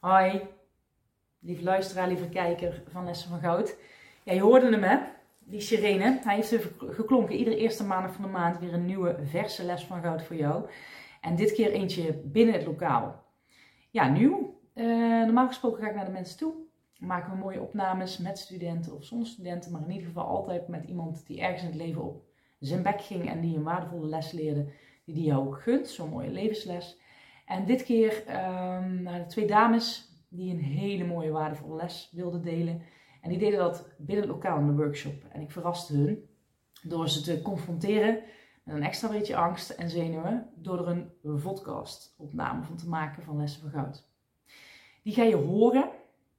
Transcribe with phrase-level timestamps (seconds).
[0.00, 0.40] Hoi,
[1.38, 3.76] lieve luisteraar, lieve kijker van Lessen van Goud.
[4.22, 4.98] Ja, je hoorde hem hè,
[5.38, 6.18] die sirene.
[6.22, 7.36] Hij heeft even geklonken.
[7.36, 10.68] Iedere eerste maandag van de maand weer een nieuwe verse les van goud voor jou.
[11.20, 13.24] En dit keer eentje binnen het lokaal.
[13.90, 14.60] Ja, nieuw.
[14.74, 14.86] Uh,
[15.24, 16.54] normaal gesproken ga ik naar de mensen toe.
[16.98, 19.72] Maken we mooie opnames met studenten of zonder studenten.
[19.72, 22.22] Maar in ieder geval altijd met iemand die ergens in het leven op
[22.58, 23.28] zijn bek ging.
[23.30, 24.72] En die een waardevolle les leerde.
[25.04, 25.88] Die die jou ook gunt.
[25.88, 26.98] Zo'n mooie levensles.
[27.48, 32.42] En dit keer um, naar de twee dames die een hele mooie waardevolle les wilden
[32.42, 32.82] delen.
[33.20, 35.24] En die deden dat binnen het lokaal in de workshop.
[35.32, 36.28] En ik verraste hun
[36.82, 38.20] door ze te confronteren
[38.64, 40.50] met een extra beetje angst en zenuwen.
[40.54, 44.08] Door er een podcast opname van te maken van Lessen van Goud.
[45.02, 45.90] Die ga je horen.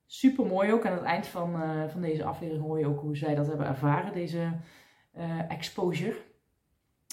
[0.05, 0.85] Super mooi ook.
[0.85, 3.67] Aan het eind van, uh, van deze aflevering hoor je ook hoe zij dat hebben
[3.67, 4.51] ervaren, deze
[5.17, 6.15] uh, exposure.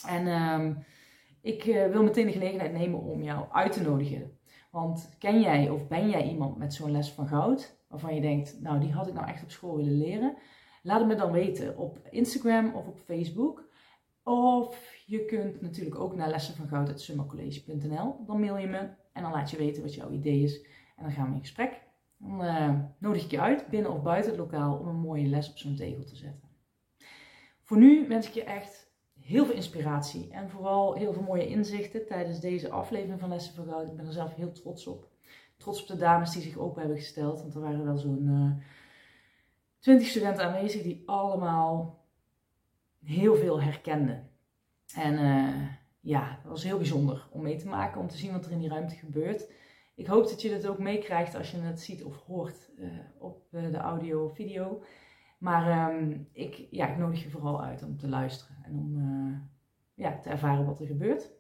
[0.07, 0.85] En um,
[1.47, 4.39] ik uh, wil meteen de gelegenheid nemen om jou uit te nodigen.
[4.71, 7.79] Want ken jij of ben jij iemand met zo'n les van goud?
[7.89, 10.37] Waarvan je denkt, nou die had ik nou echt op school willen leren.
[10.83, 13.69] Laat het me dan weten op Instagram of op Facebook.
[14.23, 16.87] Of je kunt natuurlijk ook naar lessen van goud
[18.27, 20.63] Dan mail je me en dan laat je weten wat jouw idee is.
[20.97, 21.81] En dan gaan we in gesprek.
[22.19, 25.51] Dan uh, nodig ik je uit, binnen of buiten het lokaal, om een mooie les
[25.51, 26.49] op zo'n tegel te zetten.
[27.63, 28.86] Voor nu wens ik je echt
[29.27, 33.65] heel veel inspiratie en vooral heel veel mooie inzichten tijdens deze aflevering van Lessen van
[33.65, 33.87] Goud.
[33.87, 35.09] Ik ben er zelf heel trots op.
[35.57, 38.65] Trots op de dames die zich open hebben gesteld, want er waren wel zo'n uh,
[39.79, 42.05] 20 studenten aanwezig die allemaal
[43.05, 44.31] heel veel herkenden.
[44.95, 45.69] En uh,
[46.01, 48.59] ja, dat was heel bijzonder om mee te maken, om te zien wat er in
[48.59, 49.51] die ruimte gebeurt.
[49.95, 52.89] Ik hoop dat je het ook meekrijgt als je het ziet of hoort uh,
[53.19, 54.83] op de audio of video.
[55.39, 59.39] Maar um, ik, ja, ik nodig je vooral uit om te luisteren en om uh,
[59.95, 61.31] ja, te ervaren wat er gebeurt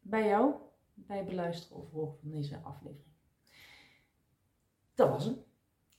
[0.00, 0.54] bij jou,
[0.94, 3.10] bij het beluisteren of horen van deze aflevering.
[4.94, 5.36] Dat was hem.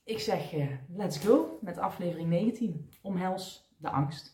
[0.04, 2.88] Ik zeg uh, let's go met aflevering 19.
[3.02, 4.33] Omhels de angst.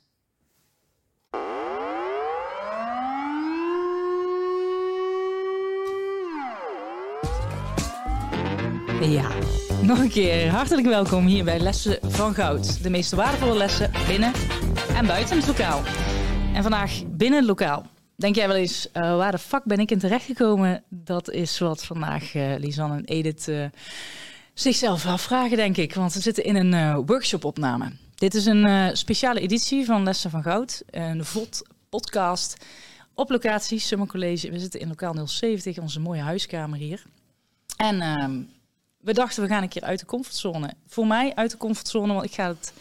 [9.01, 9.29] Ja,
[9.83, 12.83] nog een keer hartelijk welkom hier bij Lessen van Goud.
[12.83, 14.33] De meest waardevolle lessen binnen
[14.95, 15.83] en buiten het lokaal.
[16.55, 17.87] En vandaag binnen het lokaal.
[18.17, 20.83] Denk jij wel eens, uh, waar de fuck ben ik in terechtgekomen?
[20.89, 23.65] Dat is wat vandaag uh, Lisanne en Edith uh,
[24.55, 25.95] zichzelf afvragen, denk ik.
[25.95, 27.93] Want ze zitten in een workshop-opname.
[28.15, 30.83] Dit is een speciale editie van Lessen van Goud.
[30.91, 32.65] Een VOD podcast
[33.15, 34.51] op locatie Summer College.
[34.51, 37.03] We zitten in lokaal 070, onze mooie huiskamer hier.
[37.77, 38.43] En ehm,
[39.01, 40.75] we dachten, we gaan een keer uit de comfortzone.
[40.87, 42.73] Voor mij uit de comfortzone, want ik ga het,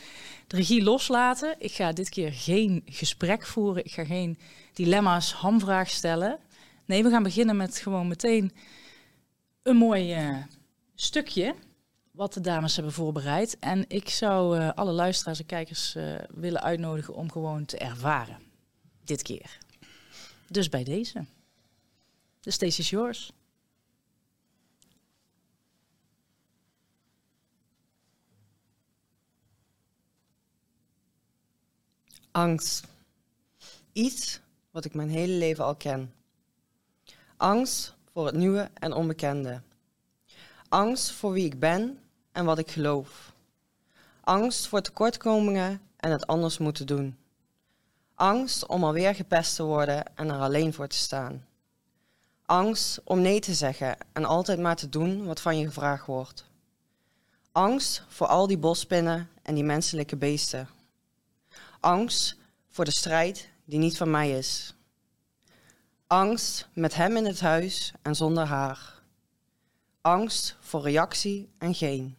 [0.48, 1.56] de regie loslaten.
[1.58, 3.86] Ik ga dit keer geen gesprek voeren.
[3.86, 4.38] Ik ga geen
[4.74, 6.40] dilemma's, hamvraag stellen.
[6.86, 8.52] Nee, we gaan beginnen met gewoon meteen
[9.64, 10.38] een mooi uh,
[10.96, 11.56] stukje
[12.12, 13.60] wat de dames hebben voorbereid.
[13.60, 18.38] En ik zou uh, alle luisteraars en kijkers uh, willen uitnodigen om gewoon te ervaren.
[19.04, 19.58] Dit keer.
[20.48, 21.26] Dus bij deze.
[22.40, 23.32] The stage is yours.
[32.40, 32.84] Angst.
[33.92, 34.40] Iets
[34.72, 36.14] wat ik mijn hele leven al ken.
[37.38, 39.62] Angst voor het nieuwe en onbekende.
[40.70, 42.00] Angst voor wie ik ben
[42.32, 43.34] en wat ik geloof.
[44.22, 47.18] Angst voor tekortkomingen en het anders moeten doen.
[48.16, 51.46] Angst om alweer gepest te worden en er alleen voor te staan.
[52.46, 56.46] Angst om nee te zeggen en altijd maar te doen wat van je gevraagd wordt.
[57.52, 60.78] Angst voor al die bospinnen en die menselijke beesten
[61.80, 64.76] Angst voor de strijd die niet van mij is.
[66.08, 69.02] Angst met hem in het huis en zonder haar.
[70.02, 72.18] Angst voor reactie en geen.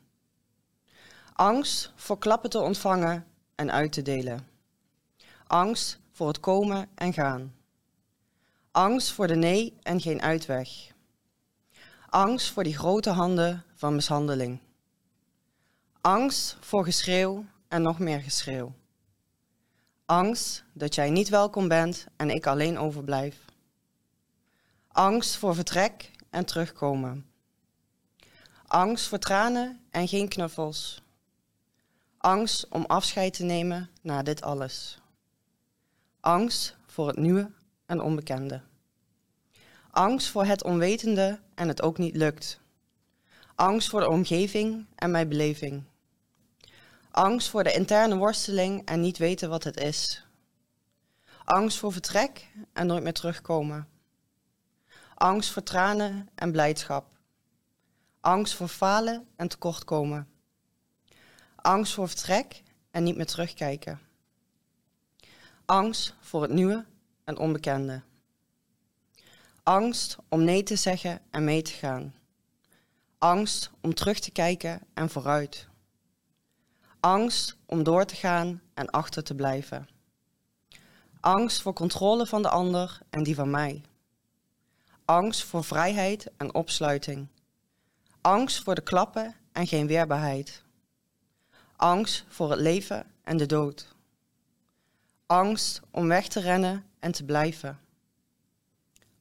[1.32, 4.46] Angst voor klappen te ontvangen en uit te delen.
[5.46, 7.54] Angst voor het komen en gaan.
[8.70, 10.68] Angst voor de nee en geen uitweg.
[12.08, 14.60] Angst voor die grote handen van mishandeling.
[16.00, 18.72] Angst voor geschreeuw en nog meer geschreeuw.
[20.10, 23.36] Angst dat jij niet welkom bent en ik alleen overblijf.
[24.88, 27.26] Angst voor vertrek en terugkomen.
[28.66, 31.02] Angst voor tranen en geen knuffels.
[32.18, 34.98] Angst om afscheid te nemen na dit alles.
[36.20, 37.50] Angst voor het nieuwe
[37.86, 38.60] en onbekende.
[39.90, 42.60] Angst voor het onwetende en het ook niet lukt.
[43.54, 45.82] Angst voor de omgeving en mijn beleving.
[47.10, 50.24] Angst voor de interne worsteling en niet weten wat het is.
[51.44, 53.88] Angst voor vertrek en nooit meer terugkomen.
[55.14, 57.18] Angst voor tranen en blijdschap.
[58.20, 60.28] Angst voor falen en tekortkomen.
[61.56, 64.00] Angst voor vertrek en niet meer terugkijken.
[65.64, 66.84] Angst voor het nieuwe
[67.24, 68.02] en onbekende.
[69.62, 72.14] Angst om nee te zeggen en mee te gaan.
[73.18, 75.69] Angst om terug te kijken en vooruit.
[77.00, 79.88] Angst om door te gaan en achter te blijven.
[81.20, 83.82] Angst voor controle van de ander en die van mij.
[85.04, 87.28] Angst voor vrijheid en opsluiting.
[88.20, 90.62] Angst voor de klappen en geen weerbaarheid.
[91.76, 93.94] Angst voor het leven en de dood.
[95.26, 97.80] Angst om weg te rennen en te blijven.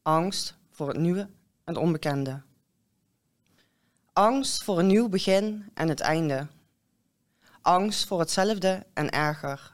[0.02, 1.30] Angst voor het nieuwe
[1.64, 2.42] en onbekende.
[4.14, 6.48] Angst voor een nieuw begin en het einde.
[7.62, 9.74] Angst voor hetzelfde en erger.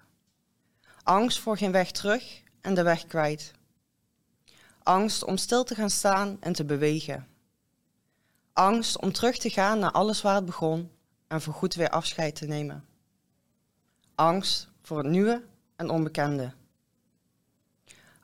[1.04, 3.52] Angst voor geen weg terug en de weg kwijt.
[4.84, 7.28] Angst om stil te gaan staan en te bewegen.
[8.54, 10.92] Angst om terug te gaan naar alles waar het begon
[11.28, 12.86] en voorgoed weer afscheid te nemen.
[14.16, 15.44] Angst voor het nieuwe
[15.76, 16.54] en onbekende.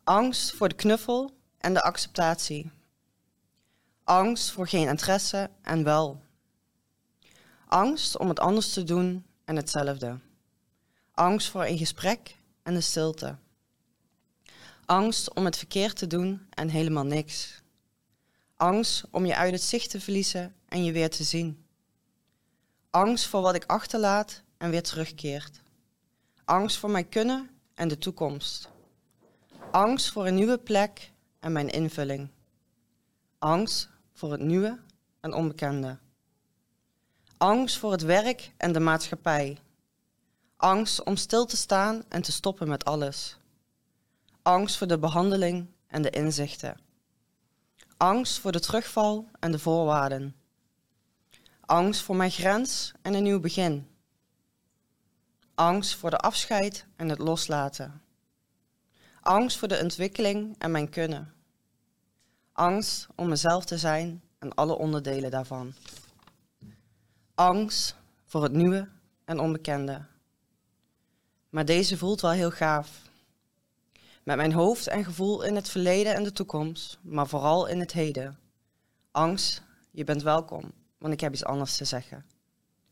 [0.04, 2.72] Angst voor de knuffel en de acceptatie.
[4.04, 6.22] Angst voor geen interesse en wel.
[7.68, 10.20] Angst om het anders te doen en hetzelfde.
[11.14, 13.36] Angst voor een gesprek en de stilte.
[14.86, 17.62] Angst om het verkeerd te doen en helemaal niks.
[18.56, 21.66] Angst om je uit het zicht te verliezen en je weer te zien.
[22.90, 25.62] Angst voor wat ik achterlaat en weer terugkeert.
[26.46, 28.70] Angst voor mijn kunnen en de toekomst.
[29.72, 32.30] Angst voor een nieuwe plek en mijn invulling.
[33.40, 34.80] Angst voor het nieuwe
[35.20, 35.98] en onbekende.
[37.42, 39.58] Angst voor het werk en de maatschappij.
[40.58, 43.38] Angst om stil te staan en te stoppen met alles.
[44.42, 46.80] Angst voor de behandeling en de inzichten.
[47.98, 50.36] Angst voor de terugval en de voorwaarden.
[51.60, 53.88] Angst voor mijn grens en een nieuw begin.
[55.56, 58.02] Angst voor de afscheid en het loslaten.
[59.22, 61.34] Angst voor de ontwikkeling en mijn kunnen.
[62.52, 65.74] Angst om mezelf te zijn en alle onderdelen daarvan.
[67.42, 67.96] Angst
[68.26, 68.88] voor het nieuwe
[69.26, 70.06] en onbekende.
[71.50, 73.02] Maar deze voelt wel heel gaaf.
[74.24, 77.92] Met mijn hoofd en gevoel in het verleden en de toekomst, maar vooral in het
[77.92, 78.40] heden.
[79.12, 82.26] Angst, je bent welkom, want ik heb iets anders te zeggen.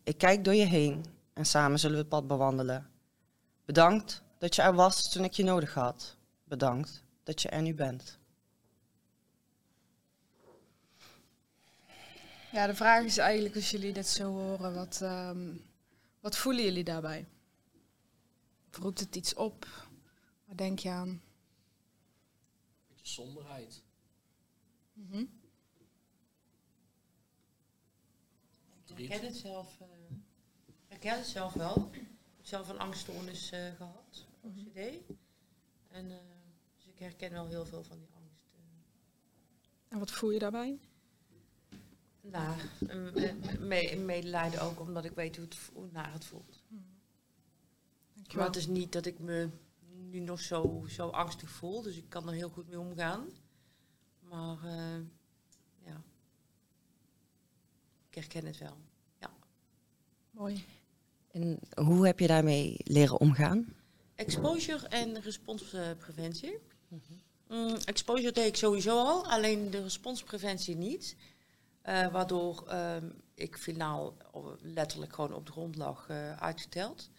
[0.04, 2.90] Ik kijk door je heen en samen zullen we het pad bewandelen.
[3.66, 6.16] Bedankt dat je er was toen ik je nodig had.
[6.44, 8.19] Bedankt dat je er nu bent.
[12.52, 15.58] Ja, de vraag is eigenlijk, als jullie dit zo horen, wat, ehm,
[16.20, 17.28] wat voelen jullie daarbij?
[18.72, 19.68] Roept het iets op?
[20.46, 21.22] Wat denk je aan?
[22.88, 23.84] beetje somberheid.
[24.94, 25.26] Mhm.
[28.96, 29.88] Ik herken het zelf, eh,
[30.68, 31.90] ik herken het zelf wel.
[31.92, 32.08] Ik
[32.38, 34.78] heb zelf een angststoornis eh, gehad, OCD.
[35.88, 36.18] En, eh,
[36.76, 38.46] dus ik herken wel heel veel van die angst.
[39.88, 40.80] En wat voel je daarbij?
[42.22, 46.64] Een medelijden ook, omdat ik weet hoe, het, hoe naar het voelt.
[46.68, 46.82] Maar
[48.14, 48.46] Dankjewel.
[48.46, 49.50] het is niet dat ik me
[50.10, 53.28] nu nog zo, zo angstig voel, dus ik kan er heel goed mee omgaan.
[54.20, 55.00] Maar eh,
[55.86, 56.02] ja,
[58.10, 58.78] ik herken het wel.
[60.40, 60.66] Mooi.
[61.32, 63.74] En hoe heb je daarmee leren omgaan?
[64.16, 66.58] Exposure en responspreventie.
[67.48, 71.16] Mm, exposure deed ik sowieso al, alleen de responspreventie niet.
[71.82, 74.18] Eh, waardoor ehm, ik finaal
[74.62, 77.10] letterlijk gewoon op de grond lag eh, uitgeteld.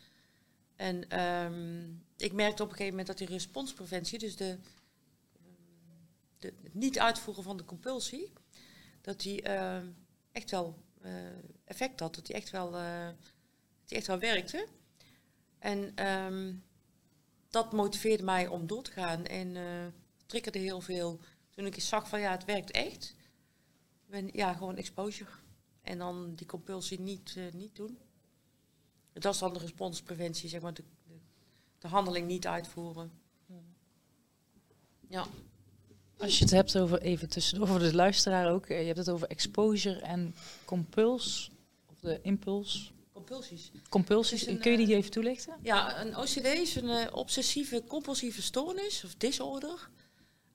[0.76, 4.58] En ehm, ik merkte op een gegeven moment dat die responspreventie, dus de,
[6.38, 8.32] de, het niet uitvoeren van de compulsie,
[9.00, 9.86] dat die ehm,
[10.32, 11.12] echt wel eh,
[11.64, 12.70] effect had, dat die echt wel,
[13.84, 14.66] die echt wel werkte.
[15.58, 15.94] En
[17.48, 19.56] dat motiveerde mij om door te gaan en
[20.26, 21.20] triggerde heel veel.
[21.50, 23.14] Toen ik zag van ja, het werkt echt.
[24.32, 25.30] Ja, gewoon exposure.
[25.82, 27.98] En dan die compulsie niet, eh, niet doen.
[29.12, 31.14] Dat is dan de responspreventie, zeg maar, de, de,
[31.78, 33.10] de handeling niet uitvoeren.
[35.08, 35.26] Ja,
[36.18, 39.10] Als je het hebt over, even tussendoor voor de luisteraar ook, eh, je hebt het
[39.10, 41.50] over exposure en compuls,
[41.86, 43.70] of de impuls, compulsies.
[43.88, 44.46] compulsies.
[44.46, 45.56] Een, Kun je die eh, even toelichten?
[45.62, 49.90] Ja, een OCD is een obsessieve compulsieve stoornis of disorder.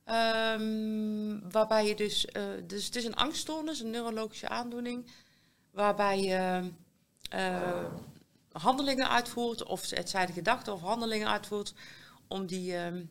[0.05, 5.11] Ehm, waarbij je dus, eh, dus het is een angststoornis, een neurologische aandoening,
[5.71, 6.71] waarbij je
[7.29, 7.85] eh,
[8.51, 11.73] handelingen uitvoert, of het gedachten of handelingen uitvoert,
[12.27, 13.03] om die ehm,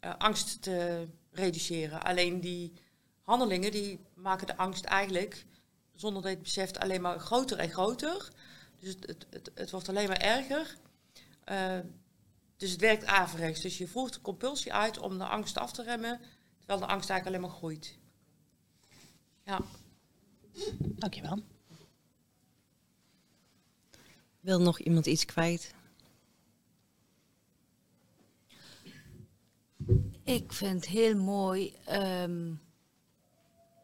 [0.00, 2.02] eh, angst te reduceren.
[2.02, 2.72] Alleen die
[3.22, 5.44] handelingen die maken de angst eigenlijk
[5.94, 8.28] zonder dat je het beseft, alleen maar groter en groter.
[8.78, 10.76] Dus het, het, het, het wordt alleen maar erger.
[12.62, 13.60] Dus het werkt averechts.
[13.60, 16.20] Dus je voert de compulsie uit om de angst af te remmen,
[16.58, 17.98] terwijl de angst eigenlijk alleen maar groeit.
[19.44, 19.60] Ja.
[20.78, 21.42] Dankjewel.
[24.40, 25.74] Wil nog iemand iets kwijt?
[30.24, 32.54] Ik vind het heel mooi ehm,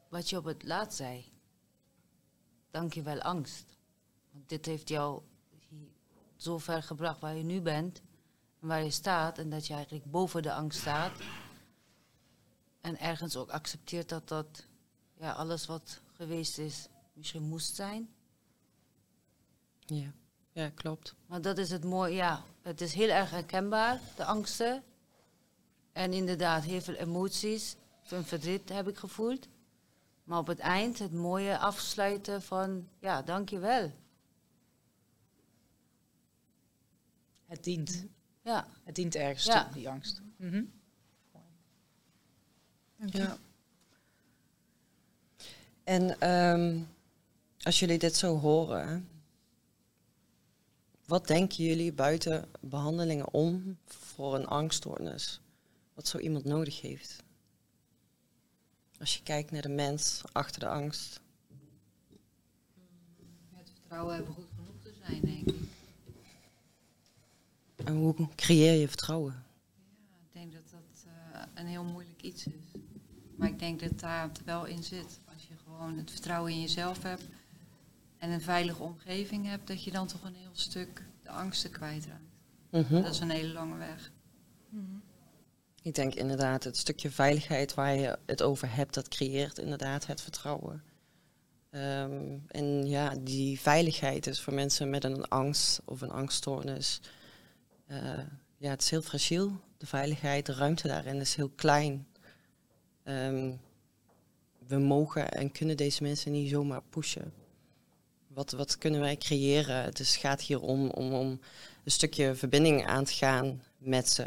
[0.08, 1.32] wat je op het laatst zei.
[2.70, 3.78] Dankjewel angst.
[4.30, 5.22] Want dit heeft jou
[6.36, 8.02] zo ver gebracht waar je nu bent.
[8.60, 9.38] En waar je staat.
[9.38, 11.20] En dat je eigenlijk boven de angst staat.
[12.80, 14.66] En ergens ook accepteert dat dat
[15.14, 18.08] ja, alles wat geweest is misschien moest zijn.
[19.78, 20.12] Ja,
[20.52, 21.14] ja klopt.
[21.26, 22.44] Maar dat is het mooie, ja.
[22.62, 24.82] Het is heel erg herkenbaar, de angsten.
[25.92, 27.76] En inderdaad, heel veel emoties.
[28.02, 29.48] Veel verdriet heb ik gevoeld.
[30.24, 33.92] Maar op het eind het mooie afsluiten van, ja, dankjewel.
[37.46, 38.06] Het dient.
[38.48, 39.64] Ja, Het dient ergens Ja.
[39.64, 40.20] toe, die angst.
[40.36, 40.62] Mhm.
[42.96, 43.38] Ja.
[45.84, 46.80] En ehm,
[47.62, 49.08] als jullie dit zo horen,
[51.06, 55.40] wat denken jullie buiten behandelingen om voor een angststoornis?
[55.94, 57.22] Wat zo iemand nodig heeft?
[58.98, 61.20] Als je kijkt naar de mens achter de angst.
[63.54, 65.67] het vertrouwen hebben goed genoeg te zijn, denk ik.
[67.88, 69.44] En hoe creëer je vertrouwen?
[70.26, 72.80] Ik denk dat dat eh, een heel moeilijk iets is.
[73.36, 75.18] Maar ik denk dat daar het wel in zit.
[75.34, 77.22] Als je gewoon het vertrouwen in jezelf hebt
[78.18, 82.22] en een veilige omgeving hebt, dat je dan toch een heel stuk de angsten kwijtraakt.
[82.70, 83.02] Mhm.
[83.02, 84.10] Dat is een hele lange weg.
[85.82, 90.20] Ik denk inderdaad, het stukje veiligheid waar je het over hebt, dat creëert inderdaad het
[90.20, 90.82] vertrouwen.
[91.70, 97.00] Ehm, en ja, die veiligheid is voor mensen met een angst of een angststoornis.
[97.88, 98.18] Eh,
[98.56, 99.60] ja, het is heel fragiel.
[99.76, 102.06] De veiligheid, de ruimte daarin is heel klein.
[103.02, 103.52] Ehm,
[104.66, 107.32] we mogen en kunnen deze mensen niet zomaar pushen.
[108.26, 109.82] Wat, wat kunnen wij creëren?
[109.82, 111.40] Het is, gaat hier om, om, om
[111.84, 114.26] een stukje verbinding aan te gaan met ze.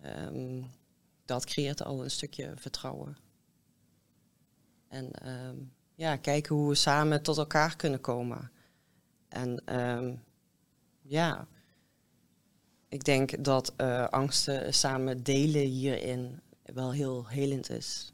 [0.00, 0.62] Ehm,
[1.24, 3.16] dat creëert al een stukje vertrouwen.
[4.88, 5.56] En ehm,
[5.94, 8.50] ja, kijken hoe we samen tot elkaar kunnen komen.
[9.28, 9.62] En
[11.02, 11.48] ja,
[12.88, 18.12] ik denk dat eh, angsten samen delen hierin wel heel helend is.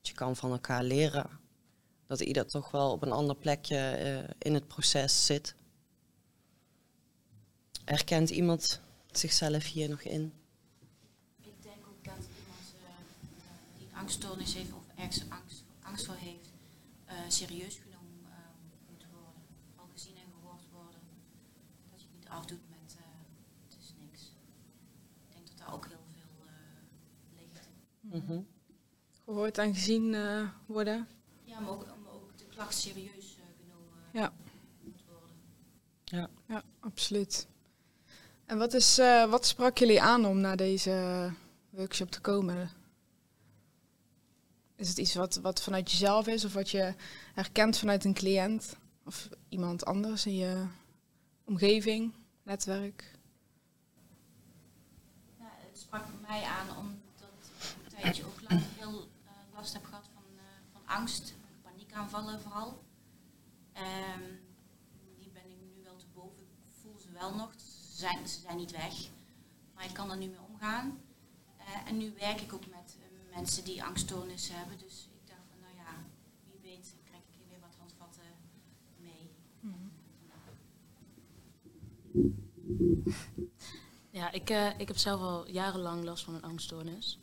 [0.00, 1.40] Je kan van elkaar leren.
[2.06, 5.54] Dat ieder toch wel op een ander plekje eh, in het proces zit.
[7.84, 10.32] Herkent iemand zichzelf hier nog in?
[11.40, 16.50] Ik denk ook dat iemand eh, die angststoornis heeft of ergens angst, angst voor heeft,
[17.28, 18.50] serieus eh,
[18.90, 19.42] moet worden.
[19.76, 21.00] Al gezien en gehoord worden.
[21.90, 23.04] Dat je het niet afdoet met eh,
[23.64, 24.20] het is niks.
[25.26, 26.52] Ik denk dat daar ook heel veel eh,
[28.12, 28.40] Mhm.
[29.24, 31.08] Gehoord en gezien eh, worden.
[31.44, 34.32] Ja, maar ook, maar ook de klacht serieus eh, genomen Ja.
[34.80, 36.30] moet worden.
[36.46, 37.46] Ja, absoluut.
[38.44, 41.30] En wat, is, eh, wat sprak jullie aan om naar deze
[41.70, 42.70] workshop te komen?
[44.76, 46.94] Is het iets wat, wat vanuit jezelf is of wat je
[47.34, 50.66] herkent vanuit een cliënt of iemand anders in je
[51.44, 53.12] omgeving, netwerk?
[55.38, 57.11] Ja, het sprak mij aan omdat
[58.02, 62.84] een tijdje ook lang heel eh, last heb gehad van, eh, van angst, paniekaanvallen vooral.
[63.72, 64.22] Ehm,
[65.18, 66.42] die ben ik nu wel te boven.
[66.42, 67.52] Ik voel ze wel nog.
[67.56, 68.94] Ze zijn, ze zijn niet weg.
[69.74, 71.00] Maar ik kan er nu mee omgaan.
[71.56, 72.96] Eh, en nu werk ik ook met
[73.34, 74.78] mensen die angststoornissen hebben.
[74.78, 76.04] Dus ik dacht van, nou ja,
[76.44, 78.24] wie weet krijg ik hier weer wat handvatten
[78.96, 79.30] mee.
[84.10, 87.18] Ja, ik, ik heb zelf al jarenlang last van een angststoornis.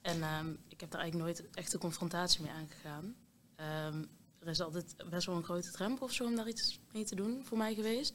[0.00, 3.14] En ehm, ik heb daar eigenlijk nooit echt een confrontatie mee aangegaan.
[3.56, 4.04] Ehm,
[4.38, 7.14] er is altijd best wel een grote drempel of zo om daar iets mee te
[7.14, 8.14] doen voor mij geweest.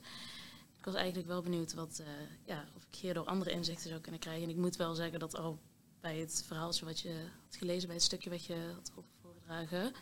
[0.77, 2.07] Ik was eigenlijk wel benieuwd wat, eh,
[2.45, 4.43] ja, of ik hierdoor andere inzichten zou kunnen krijgen.
[4.43, 5.59] En ik moet wel zeggen dat al
[6.01, 9.93] bij het verhaaltje wat je had gelezen, bij het stukje wat je had voorgedragen,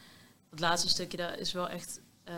[0.50, 2.36] het laatste stukje, daar is wel echt, eh,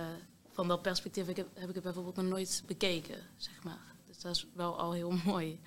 [0.51, 3.95] van dat perspectief ik heb, heb ik het bijvoorbeeld nog nooit bekeken, zeg maar.
[4.07, 5.59] Dus dat is wel al heel mooi.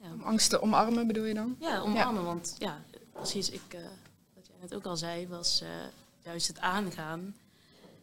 [0.00, 0.12] Ja.
[0.12, 1.56] Om angst te omarmen bedoel je dan?
[1.60, 2.24] Ja, omarmen.
[2.24, 2.84] Want ja,
[3.18, 3.80] precies, ik, eh,
[4.34, 5.68] wat jij net ook al zei, was eh,
[6.22, 7.34] juist het aangaan.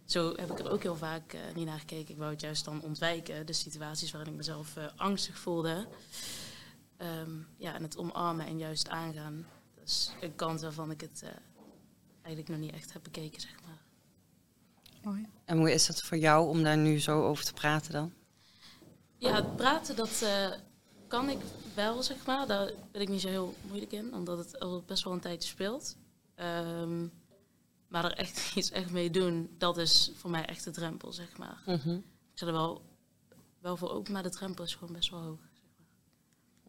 [0.05, 2.13] Zo heb ik er ook heel vaak eh, niet naar gekeken.
[2.13, 5.88] Ik wou het juist dan ontwijken, de situaties waarin ik mezelf eh, angstig voelde.
[6.98, 9.45] Ehm, ja, en het omarmen en juist aangaan.
[9.75, 11.29] Dat is een kant waarvan ik het eh,
[12.22, 13.81] eigenlijk nog niet echt heb bekeken, zeg maar.
[15.03, 15.25] Mooi.
[15.45, 18.13] En hoe is het voor jou om daar nu zo over te praten dan?
[19.17, 20.51] Ja, het praten, dat eh,
[21.07, 21.38] kan ik
[21.74, 22.47] wel, zeg maar.
[22.47, 25.50] Daar ben ik niet zo heel moeilijk in, omdat het al best wel een tijdje
[25.50, 25.95] speelt.
[26.35, 27.07] Ehm,
[27.88, 31.38] maar er echt iets echt mee doen, dat is voor mij echt de drempel, zeg
[31.38, 31.62] maar.
[31.65, 31.93] Mhm.
[31.95, 32.81] Ik sta er wel,
[33.59, 35.39] wel voor open, maar de drempel is gewoon best wel hoog.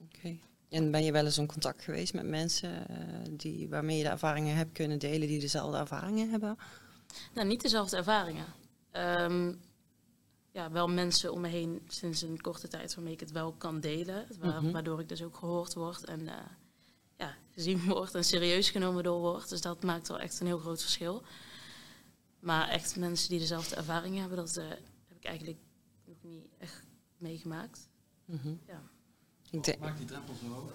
[0.03, 0.37] Oké.
[0.69, 2.97] En ben je wel eens in contact geweest met mensen eh,
[3.31, 6.59] die, waarmee je de ervaringen hebt kunnen delen, die dezelfde ervaringen hebben?
[7.35, 8.47] Nou, niet dezelfde ervaringen.
[8.91, 9.55] Ehm,
[10.57, 13.81] ja, wel mensen om me heen sinds een korte tijd waarmee ik het wel kan
[13.81, 14.27] delen.
[14.41, 14.71] Wa- Mhm.
[14.73, 16.35] Waardoor ik dus ook gehoord word en eh,
[17.17, 19.49] ja, gezien word en serieus genomen door word.
[19.49, 21.23] Dus dat maakt wel echt een heel groot verschil.
[22.41, 24.69] Maar echt mensen die dezelfde ervaringen hebben, dat eh,
[25.09, 25.59] heb ik eigenlijk
[26.05, 26.83] nog niet echt
[27.19, 27.89] meegemaakt.
[28.25, 28.55] Mhm.
[28.67, 28.83] Ja.
[29.51, 30.73] Ik denk, Maakt die drempel zo hoog?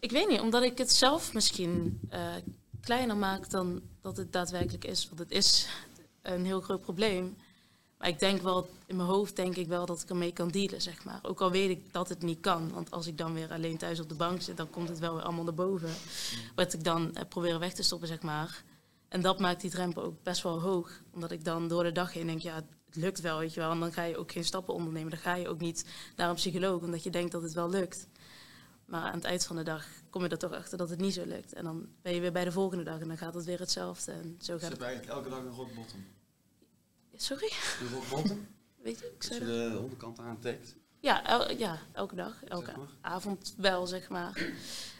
[0.00, 2.34] Ik weet niet, omdat ik het zelf misschien eh,
[2.80, 5.06] kleiner maak dan dat het daadwerkelijk is.
[5.06, 5.68] Want het is
[6.22, 7.36] een heel groot probleem.
[7.98, 10.82] Maar ik denk wel, in mijn hoofd denk ik wel dat ik ermee kan dealen,
[10.82, 11.18] zeg maar.
[11.22, 12.72] Ook al weet ik dat het niet kan.
[12.72, 15.14] Want als ik dan weer alleen thuis op de bank zit, dan komt het wel
[15.14, 15.90] weer allemaal naar boven.
[16.54, 18.62] Wat ik dan eh, probeer weg te stoppen, zeg maar.
[19.08, 20.90] En dat maakt die drempel ook best wel hoog.
[21.10, 23.70] Omdat ik dan door de dag heen denk, ja, het lukt wel, weet je wel.
[23.70, 25.10] En dan ga je ook geen stappen ondernemen.
[25.10, 25.84] Dan ga je ook niet
[26.16, 28.08] naar een psycholoog, omdat je denkt dat het wel lukt.
[28.84, 31.14] Maar aan het eind van de dag kom je er toch achter dat het niet
[31.14, 31.52] zo lukt.
[31.52, 34.12] En dan ben je weer bij de volgende dag en dan gaat het weer hetzelfde.
[34.12, 34.80] En zo gaat Zit het.
[34.82, 36.04] eigenlijk elke dag een rock bottom.
[37.20, 37.52] Sorry?
[38.10, 38.46] Bottom?
[38.82, 40.74] Weet je, ik Als zei je de onderkant aantikt.
[41.00, 42.88] Ja, el- ja, elke dag, elke Zeg maar.
[43.00, 44.42] avond wel, zeg maar.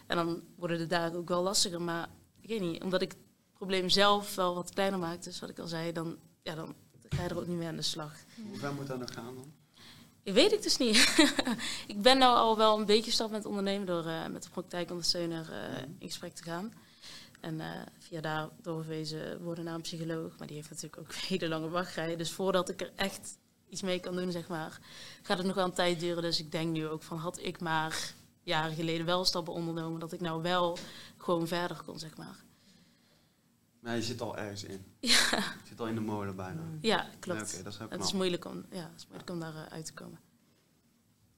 [0.06, 1.82] En dan worden de dagen ook wel lastiger.
[1.82, 2.08] Maar
[2.40, 3.20] ik weet niet, omdat ik het
[3.52, 6.75] probleem zelf wel wat kleiner maak, dus wat ik al zei, dan, ja, dan
[7.08, 8.14] ga je er ook niet meer aan de slag.
[8.48, 9.52] Hoe ver moet dat nog gaan dan?
[10.22, 10.96] Ik weet ik dus niet.
[11.87, 15.52] ik ben nou al wel een beetje stap met ondernemen door eh, met de praktijkondersteuner
[15.52, 16.72] eh, in gesprek te gaan.
[17.40, 17.66] En eh,
[17.99, 20.38] via daar doorverwezen worden naar een psycholoog.
[20.38, 22.18] Maar die heeft natuurlijk ook hele lange wachtrijen.
[22.18, 24.80] Dus voordat ik er echt iets mee kan doen, zeg maar,
[25.23, 26.23] gaat het nog wel een tijd duren.
[26.23, 28.12] Dus ik denk nu ook van, had ik maar
[28.43, 30.78] jaren geleden wel stappen ondernomen, dat ik nou wel
[31.17, 32.36] gewoon verder kon, zeg maar.
[33.80, 34.84] Maar je zit al ergens in.
[35.00, 36.62] Ja, Je zit al in de molen bijna.
[36.80, 37.50] ja klopt.
[37.50, 39.54] Ja, Oké, dat is ook het is moeilijk om, ja, het is moeilijk om daar
[39.54, 40.21] eh, uit te komen.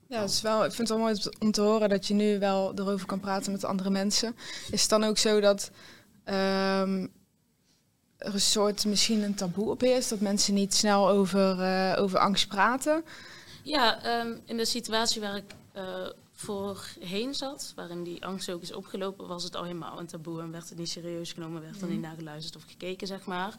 [0.08, 2.38] Ja, het is wel, ik vind het wel mooi om te horen dat je nu
[2.38, 4.36] wel erover kan praten met andere mensen.
[4.70, 5.70] Is het dan ook zo dat
[6.24, 7.06] ehm,
[8.16, 10.08] er een soort misschien een taboe op is?
[10.08, 13.04] Dat mensen niet snel over, eh, over angst praten?
[13.62, 18.72] Ja, ehm, in de situatie waar ik eh, voorheen zat, waarin die angst ook is
[18.72, 21.88] opgelopen, was het al helemaal een taboe en werd het niet serieus genomen, werd er
[21.88, 23.54] niet naar geluisterd of gekeken, zeg maar.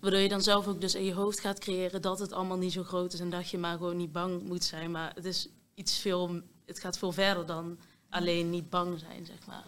[0.00, 2.72] Waardoor je dan zelf ook dus in je hoofd gaat creëren dat het allemaal niet
[2.72, 4.90] zo groot is en dat je maar gewoon niet bang moet zijn.
[4.90, 7.78] Maar het is iets veel, het gaat veel verder dan
[8.10, 9.64] alleen niet bang zijn, zeg maar.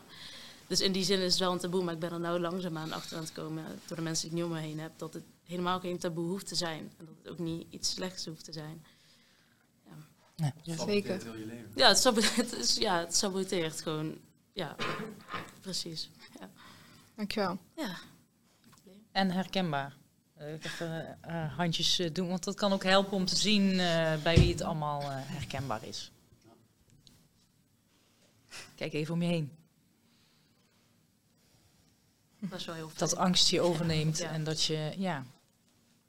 [0.71, 2.93] Dus in die zin is het wel een taboe, maar ik ben er nou langzaamaan
[2.93, 5.15] achter aan het komen door de mensen die ik nu om me heen heb, dat
[5.15, 6.93] het helemaal geen taboe hoeft te zijn.
[6.99, 8.85] En dat het ook niet iets slechts hoeft te zijn.
[10.37, 11.23] Saboteert Zeker.
[11.23, 11.71] heel je leven.
[11.75, 14.19] Ja, het saboteert, het is, ja, het saboteert gewoon.
[14.53, 14.77] Ja,
[15.61, 16.11] precies.
[16.41, 16.51] Ja.
[17.17, 17.59] Dankjewel.
[17.77, 17.99] ja.
[19.13, 19.97] En herkenbaar.
[20.35, 24.23] Eh, even eh, handjes eh, doen, want dat kan ook helpen om te zien eh,
[24.23, 26.11] bij wie het allemaal eh, herkenbaar is.
[28.75, 29.59] Kijk even om je heen.
[32.41, 32.99] Dat is wel heel fijn.
[32.99, 34.31] Dat angst je overneemt Ja.
[34.31, 35.25] en dat je, ja.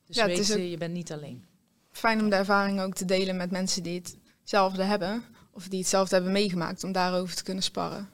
[0.05, 1.45] Dus Ja, weet, eh, je bent niet alleen.
[1.91, 4.01] Fijn om de ervaring ook te delen met mensen die
[4.41, 5.23] hetzelfde hebben.
[5.51, 8.09] Of die hetzelfde hebben meegemaakt, om daarover te kunnen sparren.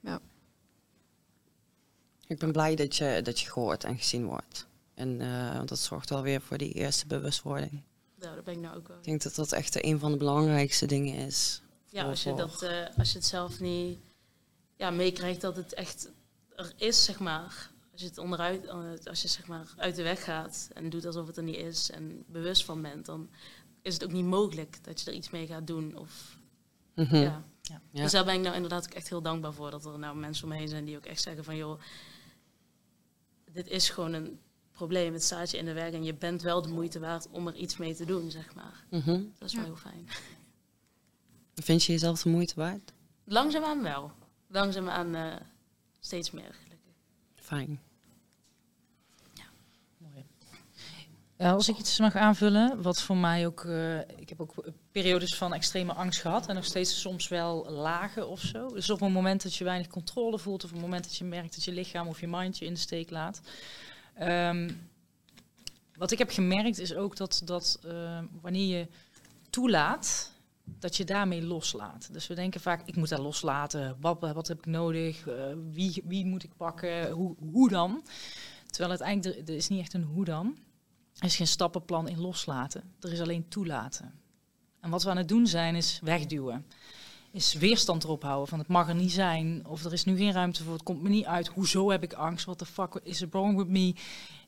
[0.00, 0.20] Ja.
[2.26, 4.66] ik ben blij dat je, dat je gehoord en gezien wordt.
[4.94, 7.82] En eh, want dat zorgt wel weer voor die eerste bewustwording.
[8.20, 8.96] Ja, dat ben ik nou ook wel.
[8.96, 11.62] Ik denk dat dat echt een van de belangrijkste dingen is.
[11.86, 13.98] Ja, als je, dat, eh, als je het zelf niet
[14.76, 16.08] ja, meekrijgt dat het echt
[16.64, 17.70] er is, zeg maar.
[17.92, 18.68] Als je het onderuit,
[19.08, 21.90] als je zeg maar uit de weg gaat en doet alsof het er niet is
[21.90, 23.30] en bewust van bent, dan
[23.82, 25.96] is het ook niet mogelijk dat je er iets mee gaat doen.
[25.96, 26.38] Of,
[26.94, 27.16] Mhm.
[27.16, 27.42] ja.
[27.62, 27.80] Ja.
[28.02, 29.70] Dus daar ben ik nou inderdaad ook echt heel dankbaar voor.
[29.70, 31.80] Dat er nou mensen om me heen zijn die ook echt zeggen van joh,
[33.52, 34.38] dit is gewoon een
[34.72, 35.12] probleem.
[35.12, 37.54] Het staat je in de weg en je bent wel de moeite waard om er
[37.54, 38.84] iets mee te doen, zeg maar.
[38.90, 39.22] Mhm.
[39.38, 39.68] Dat is wel Ja.
[39.68, 40.08] heel fijn.
[41.54, 42.92] Vind je jezelf de moeite waard?
[43.24, 44.12] Langzaamaan wel.
[44.48, 45.34] Langzaamaan eh
[46.04, 46.92] steeds meer, gelukkig.
[47.34, 47.80] Fijn.
[49.98, 50.24] Mooi.
[51.36, 54.54] Eh, als ik iets mag aanvullen, wat voor mij ook, eh, ik heb ook
[54.92, 58.68] periodes van extreme angst gehad en nog steeds soms wel lagen of zo.
[58.68, 61.24] Dus op een moment dat je weinig controle voelt of op een moment dat je
[61.24, 63.40] merkt dat je lichaam of je mind je in de steek laat.
[64.14, 64.70] Ehm,
[65.94, 68.86] wat ik heb gemerkt is ook dat, dat eh, wanneer je
[69.50, 70.31] toelaat,
[70.64, 72.12] dat je daarmee loslaat.
[72.12, 73.96] Dus we denken vaak, ik moet dat loslaten.
[74.00, 75.26] Wat, wat heb ik nodig?
[75.26, 77.10] Eh, wie, wie moet ik pakken?
[77.10, 78.02] Hoe, hoe dan?
[78.66, 80.56] Terwijl uiteindelijk, er, er is niet echt een hoe dan.
[81.18, 82.82] Er is geen stappenplan in loslaten.
[83.00, 84.20] Er is alleen toelaten.
[84.80, 86.66] En wat we aan het doen zijn, is wegduwen.
[87.30, 89.66] Is weerstand erop houden van het mag er niet zijn.
[89.66, 91.46] Of er is nu geen ruimte voor, het komt me niet uit.
[91.46, 92.44] Hoezo heb ik angst?
[92.44, 93.94] What the fuck is er wrong with me?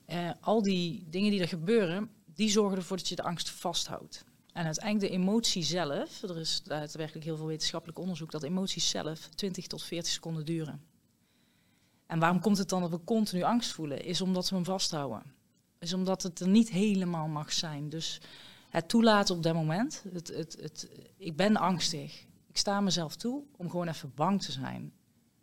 [0.07, 4.25] Eh, al die dingen die er gebeuren, die zorgen ervoor dat je de angst vasthoudt.
[4.55, 9.29] En uiteindelijk de emotie zelf, er is daadwerkelijk heel veel wetenschappelijk onderzoek dat emoties zelf
[9.29, 10.83] 20 tot 40 seconden duren.
[12.07, 14.05] En waarom komt het dan dat we continu angst voelen?
[14.05, 15.23] Is omdat we hem vasthouden.
[15.79, 17.89] Is omdat het er niet helemaal mag zijn.
[17.89, 18.21] Dus
[18.71, 20.05] het toelaten op dat moment.
[20.13, 22.27] Het, het, het, ik ben angstig.
[22.47, 24.93] Ik sta mezelf toe om gewoon even bang te zijn.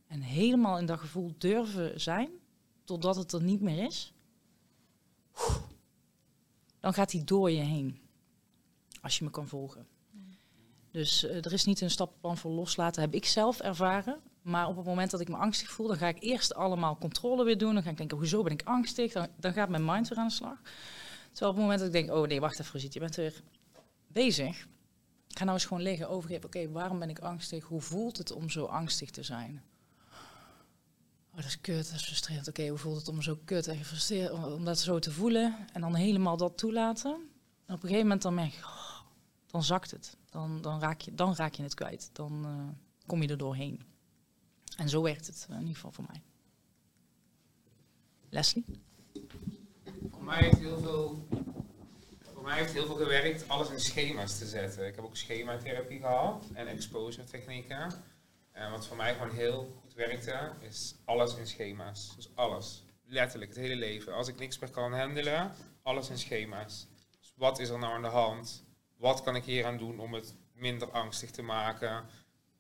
[0.08, 2.30] En helemaal in dat gevoel durven zijn,
[2.84, 4.14] totdat het er niet meer is.
[6.80, 8.01] Dan gaat hij door je heen.
[9.02, 9.88] Als je me kan volgen.
[10.92, 14.20] Dus uh, er is niet een stappenplan voor loslaten, heb ik zelf ervaren.
[14.42, 17.44] Maar op het moment dat ik me angstig voel, dan ga ik eerst allemaal controle
[17.44, 17.74] weer doen.
[17.74, 19.12] Dan ga ik denken, hoezo ben ik angstig?
[19.14, 20.62] Dan, dan gaat mijn mind weer aan de slag.
[21.32, 23.42] Terwijl op het moment dat ik denk, oh nee, wacht even, je bent weer
[24.08, 24.68] bezig.
[25.28, 27.66] Ga nou eens gewoon liggen, overgeven, oké, waarom ben ik angstig?
[27.66, 29.64] Hoe voelt het om zo angstig te zijn?
[31.30, 32.48] Oh, dat is kut, dat is frustrerend.
[32.48, 35.68] Oké, hoe voelt het om zo kut en gefrustreerd, om, dat zo te voelen?
[35.74, 37.12] En dan helemaal dat toelaten.
[37.66, 38.91] En op een gegeven moment dan merk oh,
[39.52, 40.18] dan zakt het.
[40.30, 42.10] Dan, dan, raak je, dan raak je het kwijt.
[42.14, 42.68] Dan uh,
[43.06, 43.82] kom je er doorheen.
[44.78, 46.22] En zo werkt het in ieder geval voor mij.
[48.30, 48.66] Leslie?
[50.12, 51.28] Voor mij heeft heel veel,
[52.34, 54.88] voor mij heeft heel veel gewerkt alles in schema's te zetten.
[54.88, 57.92] Ik heb ook schematherapie gehad en exposure technieken.
[58.52, 62.16] En wat voor mij gewoon heel goed werkte, is alles in schema's.
[62.16, 62.84] Dus alles.
[63.06, 64.14] Letterlijk, het hele leven.
[64.14, 66.88] Als ik niks meer kan handelen, alles in schema's.
[67.20, 68.64] Dus wat is er nou aan de hand?
[69.02, 72.06] Wat kan ik hier aan doen om het minder angstig te maken?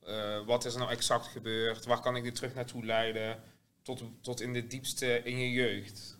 [0.07, 1.85] Uh, wat is er nou exact gebeurd?
[1.85, 3.43] Waar kan ik dit terug naartoe leiden?
[3.81, 6.17] Tot, tot in de diepste in je jeugd.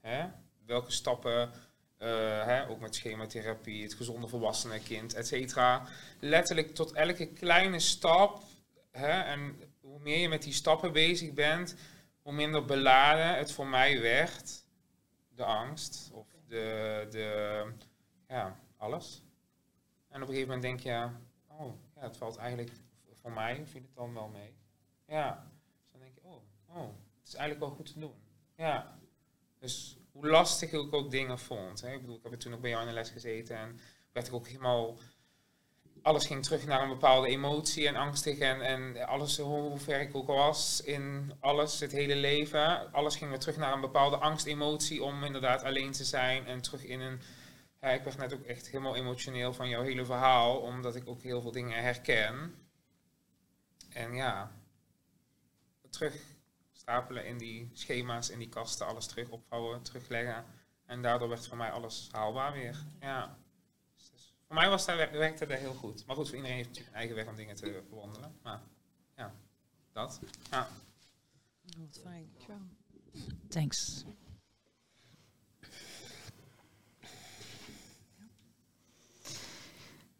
[0.00, 0.26] Hè?
[0.66, 1.50] Welke stappen,
[1.98, 2.68] uh, hè?
[2.68, 5.86] ook met schematherapie, het gezonde volwassene kind, et cetera.
[6.20, 8.42] Letterlijk tot elke kleine stap.
[8.90, 9.20] Hè?
[9.20, 11.74] En hoe meer je met die stappen bezig bent,
[12.22, 14.64] hoe minder beladen het voor mij werd.
[15.34, 17.64] De angst of de, de
[18.28, 19.22] ja, alles.
[20.10, 21.08] En op een gegeven moment denk je,
[21.46, 22.70] oh, ja, het valt eigenlijk
[23.20, 24.54] voor mij vind het dan wel mee.
[25.06, 25.50] Ja.
[25.80, 26.42] Dus dan denk je, oh,
[26.76, 28.14] oh, het is eigenlijk wel goed te doen.
[28.56, 28.98] Ja.
[29.58, 31.80] Dus hoe lastig ik ook dingen vond.
[31.80, 31.92] Hè.
[31.92, 33.78] Ik bedoel, ik heb toen ook bij jou in de les gezeten en
[34.12, 34.98] werd ik ook helemaal...
[36.02, 40.14] Alles ging terug naar een bepaalde emotie en angstig en, en alles, hoe ver ik
[40.14, 42.92] ook was in alles, het hele leven.
[42.92, 46.84] Alles ging weer terug naar een bepaalde angstemotie om inderdaad alleen te zijn en terug
[46.84, 47.20] in een...
[47.80, 51.22] Ja, ik werd net ook echt helemaal emotioneel van jouw hele verhaal, omdat ik ook
[51.22, 52.54] heel veel dingen herken.
[53.88, 54.52] En ja,
[55.90, 56.14] terug
[56.72, 60.44] stapelen in die schema's, in die kasten, alles terug opvouwen, terugleggen.
[60.86, 62.76] En daardoor werd voor mij alles haalbaar weer.
[63.00, 63.38] Ja.
[63.96, 66.06] Dus voor mij was dat, werkte dat heel goed.
[66.06, 68.38] Maar goed, voor iedereen heeft natuurlijk een eigen weg om dingen te bewandelen.
[68.42, 68.60] Maar
[69.16, 69.34] ja,
[69.92, 70.20] dat.
[70.50, 70.68] Ja.
[71.78, 72.30] Wat fijn.
[73.48, 74.04] Thanks.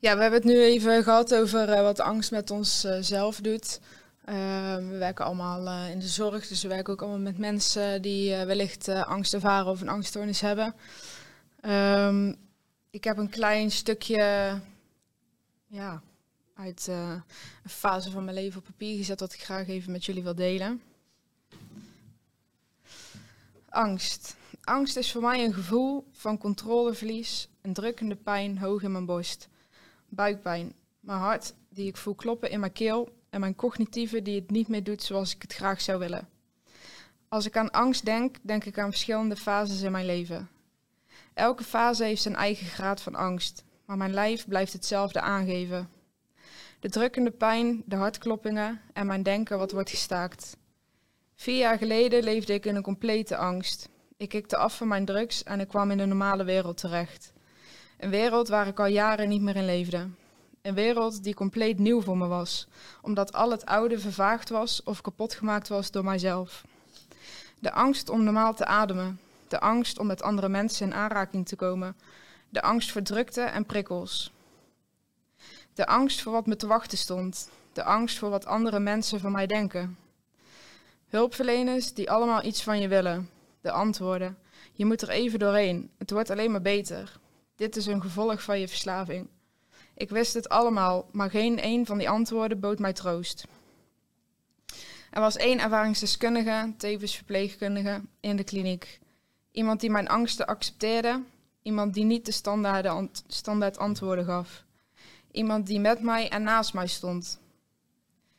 [0.01, 3.41] Ja, we hebben het nu even gehad over uh, wat angst met ons uh, zelf
[3.41, 3.81] doet.
[4.29, 8.03] Uh, we werken allemaal uh, in de zorg, dus we werken ook allemaal met mensen
[8.03, 10.75] die wellicht angst ervaren of een angststoornis hebben.
[11.63, 12.37] Um,
[12.91, 14.61] ik heb een klein stukje
[15.67, 16.03] ja,
[16.55, 17.23] uit een
[17.71, 20.83] fase van mijn leven op papier gezet dat ik graag even met jullie wil delen.
[23.69, 24.37] Angst.
[24.63, 29.49] Angst is voor mij een gevoel van controleverlies, een drukkende pijn hoog in mijn borst
[30.11, 34.51] buikpijn, mijn hart die ik voel kloppen in mijn keel en mijn cognitieve die het
[34.51, 36.29] niet meer doet zoals ik het graag zou willen.
[37.29, 40.49] Als ik aan angst denk, denk ik aan verschillende fases in mijn leven.
[41.35, 45.88] Elke fase heeft zijn eigen graad van angst, maar mijn lijf blijft hetzelfde aangeven.
[46.81, 50.57] De drukkende pijn, de hartkloppingen en mijn denken wat wordt gestaakt.
[51.35, 53.88] Vier jaar geleden leefde ik in een complete angst.
[54.16, 57.33] Ik kikte af van mijn drugs en ik kwam in de normale wereld terecht.
[58.01, 60.09] Een wereld waar ik al jaren niet meer in leefde.
[60.63, 62.67] Een wereld die compleet nieuw voor me was,
[63.03, 66.65] omdat al het oude vervaagd was of kapot gemaakt was door mijzelf.
[67.59, 71.57] De angst om normaal te ademen, de angst om met andere mensen in aanraking te
[71.57, 71.97] komen,
[72.49, 74.33] de angst voor drukte en prikkels.
[75.75, 79.33] De angst voor wat me te wachten stond, de angst voor wat andere mensen van
[79.33, 79.99] mij denken.
[81.09, 84.39] Hulpverleners die allemaal iets van je willen, de antwoorden.
[84.73, 87.19] Je moet er even doorheen, het wordt alleen maar beter.
[87.61, 89.29] Dit is een gevolg van je verslaving.
[89.94, 93.46] Ik wist het allemaal, maar geen een van die antwoorden bood mij troost.
[95.11, 99.01] Er was één ervaringsdeskundige, tevens verpleegkundige, in de kliniek.
[99.53, 101.23] Iemand die mijn angsten accepteerde,
[101.62, 104.64] Iemand die niet de standaard, standaard antwoorden gaf.
[105.31, 107.40] Iemand die met mij en naast mij stond.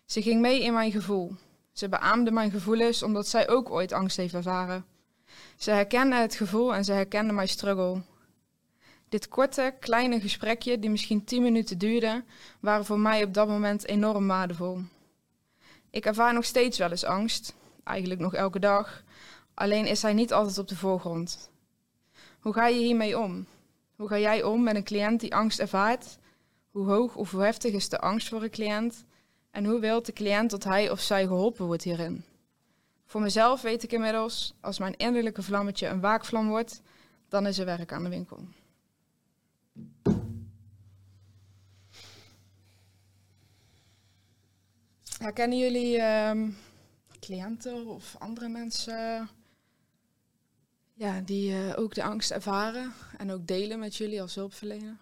[0.06, 1.36] Ze ging mee in mijn gevoel.
[1.72, 4.86] Ze beaamde mijn gevoelens omdat zij ook ooit angst heeft ervaren.
[5.58, 8.02] Ze herkende het gevoel en ze herkende mijn struggle.
[9.12, 12.24] Dit korte, kleine gesprekje, die misschien tien minuten duurde,
[12.60, 14.82] waren voor mij op dat moment enorm waardevol.
[15.90, 19.04] Ik ervaar nog steeds wel eens angst, eigenlijk nog elke dag,
[19.54, 21.50] alleen is hij niet altijd op de voorgrond.
[22.40, 23.46] Hoe ga je hiermee om?
[23.96, 26.18] Hoe ga jij om met een cliënt die angst ervaart?
[26.70, 29.06] Hoe hoog of hoe heftig is de angst voor een cliënt?
[29.52, 32.24] En hoe wil de cliënt dat hij of zij geholpen wordt hierin?
[33.06, 36.82] Voor mezelf weet ik inmiddels, als mijn innerlijke vlammetje een waakvlam wordt,
[37.30, 38.40] dan is er werk aan de winkel.
[45.18, 46.50] Herkennen jullie ehm,
[47.20, 49.30] cliënten of andere mensen
[51.02, 54.98] ja, die eh, ook de angst ervaren en ook delen met jullie als hulpverlener?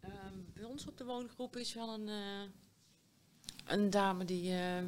[0.00, 2.50] Ehm, bij ons op de woongroep is wel een, eh,
[3.66, 4.84] een dame die, eh,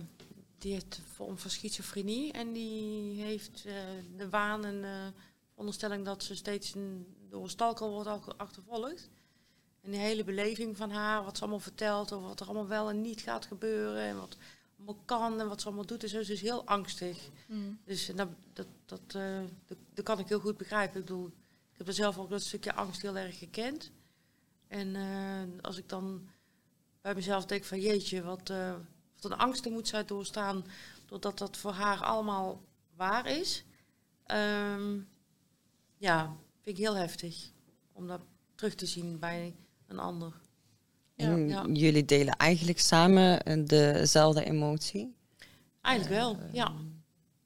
[0.63, 2.33] die heeft vorm van schizofrenie.
[2.33, 3.75] En die heeft eh,
[4.17, 5.13] de waan en de
[5.55, 9.11] onderstelling dat ze steeds een, door een stalker wordt achtervolgd.
[9.81, 12.89] En die hele beleving van haar, wat ze allemaal vertelt over wat er allemaal wel
[12.89, 14.03] en niet gaat gebeuren.
[14.03, 14.37] En wat
[14.77, 16.03] allemaal kan en wat ze allemaal doet.
[16.03, 17.19] En zo is heel angstig.
[17.85, 21.01] Dus dat, dat, dat, eh, dat, dat kan ik heel goed begrijpen.
[21.01, 21.27] Ik bedoel,
[21.73, 23.91] ik heb er zelf ook dat stukje angst heel erg gekend.
[24.69, 26.29] En eh, als ik dan
[27.01, 28.75] bij mezelf denk van jeetje, wat, eh,
[29.23, 30.65] wat een angsten moet zij doorstaan,
[31.07, 32.63] doordat dat voor haar allemaal
[32.97, 33.65] waar is.
[34.27, 34.99] Ehm,
[35.97, 37.51] ja, vind ik heel heftig
[37.93, 38.21] om dat
[38.55, 39.55] terug te zien bij
[39.87, 40.33] een ander.
[41.17, 41.67] En ja.
[41.73, 45.15] jullie delen eigenlijk samen eh, dezelfde emotie.
[45.81, 46.73] Eigenlijk wel, ja.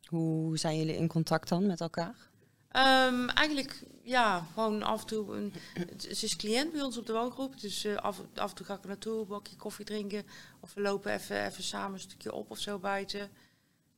[0.05, 2.31] Hoe zijn jullie in contact dan met elkaar?
[2.77, 5.37] Ehm, eigenlijk, ja, gewoon af en toe.
[5.37, 5.53] Een,
[5.99, 7.61] ze is cliënt bij ons op de woongroep.
[7.61, 10.27] Dus eh, af, af en toe ga ik naartoe, een bakje koffie drinken.
[10.61, 13.31] Of we lopen even, even samen een stukje op of zo buiten.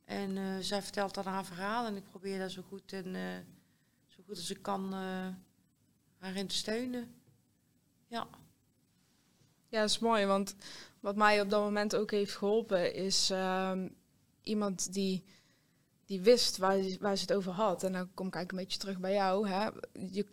[0.05, 1.85] En eh, zij vertelt dan haar verhaal.
[1.85, 3.37] En ik probeer daar zo goed, en, eh,
[4.07, 4.93] zo goed als ik kan
[6.17, 7.13] haar in te steunen.
[8.07, 8.27] Ja.
[9.67, 10.55] Ja, dat is mooi, want
[10.99, 13.89] wat mij op dat moment ook heeft geholpen is ehm,
[14.41, 15.23] iemand die,
[16.09, 17.83] die wist waar, waar ze het over had.
[17.83, 19.49] En dan kom ik eigenlijk een beetje terug bij jou.
[19.49, 19.69] Hè.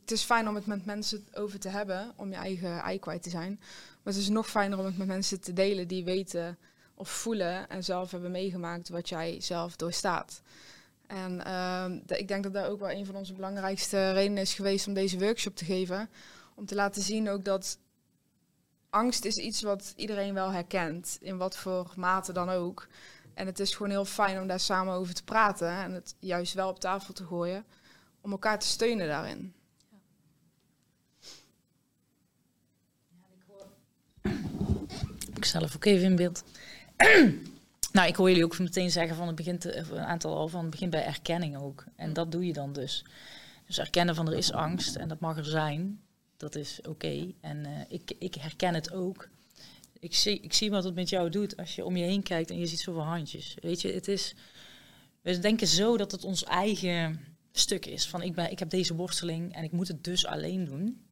[0.01, 3.23] Het is fijn om het met mensen over te hebben, om je eigen ei kwijt
[3.23, 3.57] te zijn.
[4.03, 6.59] Maar het is nog fijner om het met mensen te delen die weten
[6.95, 10.43] of voelen en zelf hebben meegemaakt wat jij zelf doorstaat.
[11.07, 14.87] En ehm, ik denk dat dat ook wel een van onze belangrijkste redenen is geweest
[14.87, 16.11] om deze workshop te geven.
[16.55, 17.79] Om te laten zien ook dat
[18.91, 22.87] angst is iets wat iedereen wel herkent, in wat voor mate dan ook.
[23.37, 26.55] En het is gewoon heel fijn om daar samen over te praten en het juist
[26.55, 27.65] wel op tafel te gooien,
[28.21, 29.55] om elkaar te steunen daarin.
[35.37, 36.45] Ik zelf ook even in beeld.
[37.93, 40.61] nou, ik hoor jullie ook meteen zeggen van het begint eh, een aantal al van
[40.61, 41.85] het begint bij erkenning ook.
[41.97, 43.05] En dat doe je dan dus.
[43.67, 46.01] Dus erkennen van er is angst en dat mag er zijn.
[46.37, 47.33] Dat is oké.
[47.41, 49.29] En eh, ik, ik herken het ook.
[49.99, 52.51] Ik zie, ik zie wat het met jou doet als je om je heen kijkt
[52.51, 53.57] en je ziet zoveel handjes.
[53.61, 54.35] Weet je, het is.
[55.23, 57.21] We denken zo dat het ons eigen
[57.53, 58.07] stuk is.
[58.07, 61.07] Van ik, ben, ik heb deze worsteling en ik moet het dus alleen doen.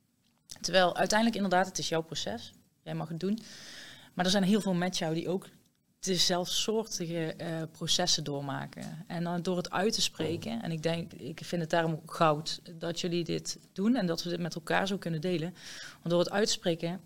[0.60, 2.52] Terwijl uiteindelijk inderdaad, het is jouw proces.
[2.82, 3.38] Jij mag het doen.
[4.14, 5.48] Maar er zijn heel veel met jou die ook
[5.98, 9.04] dezelfsoortige eh processen doormaken.
[9.06, 12.14] En dan door het uit te spreken, en ik denk, ik vind het daarom ook
[12.14, 15.54] goud dat jullie dit doen en dat we dit met elkaar zo kunnen delen.
[15.92, 17.00] Want door het uitspreken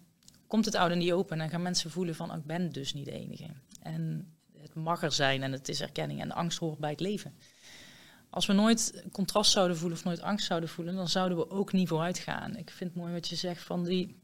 [0.48, 3.04] komt het oude niet open en gaan mensen voelen van, oh, ik ben dus niet
[3.04, 3.46] de enige.
[3.82, 7.34] En het mag er zijn en het is erkenning en angst hoort bij het leven.
[8.30, 11.72] Als we nooit contrast zouden voelen of nooit angst zouden voelen, dan zouden we ook
[11.72, 12.56] niet vooruit gaan.
[12.56, 14.20] Ik vind het mooi wat je zegt van die,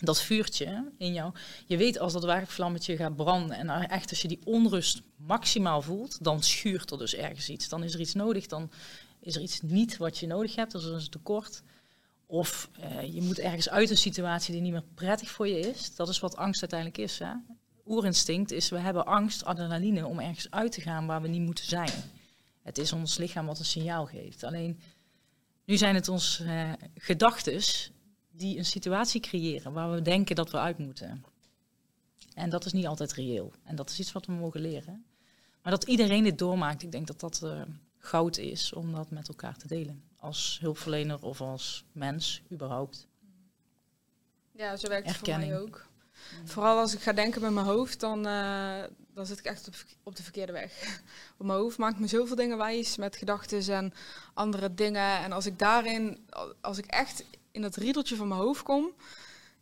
[0.00, 1.32] dat vuurtje in jou.
[1.66, 6.24] Je weet als dat werkvlammetje gaat branden en echt als je die onrust maximaal voelt,
[6.24, 7.68] dan schuurt er dus ergens iets.
[7.68, 8.70] Dan is er iets nodig, dan
[9.20, 11.62] is er iets niet wat je nodig hebt, dus er is een tekort.
[12.26, 15.94] Of eh, je moet ergens uit een situatie die niet meer prettig voor je is.
[15.94, 17.18] Dat is wat angst uiteindelijk is.
[17.18, 17.32] Hè?
[17.86, 21.64] Oerinstinct is, we hebben angst, adrenaline, om ergens uit te gaan waar we niet moeten
[21.64, 21.90] zijn.
[22.62, 24.44] Het is ons lichaam wat een signaal geeft.
[24.44, 24.80] Alleen,
[25.64, 27.90] nu zijn het onze eh, gedachtes
[28.30, 31.24] die een situatie creëren waar we denken dat we uit moeten.
[32.34, 33.52] En dat is niet altijd reëel.
[33.62, 35.04] En dat is iets wat we mogen leren.
[35.62, 37.62] Maar dat iedereen dit doormaakt, ik denk dat dat eh,
[37.98, 40.02] goud is om dat met elkaar te delen.
[40.26, 43.06] Als hulpverlener of als mens überhaupt.
[44.52, 45.86] Ja, zo werkt het voor mij ook.
[46.44, 48.82] Vooral als ik ga denken met mijn hoofd, dan, eh,
[49.14, 51.00] dan zit ik echt op, op de verkeerde weg.
[51.38, 53.92] op mijn hoofd maakt me zoveel dingen wijs met gedachten en
[54.34, 55.18] andere dingen.
[55.18, 56.28] En als ik daarin,
[56.60, 58.92] als ik echt in dat riedeltje van mijn hoofd kom,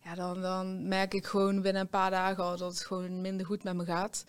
[0.04, 3.46] ja, dan, dan merk ik gewoon binnen een paar dagen al dat het gewoon minder
[3.46, 4.24] goed met me gaat.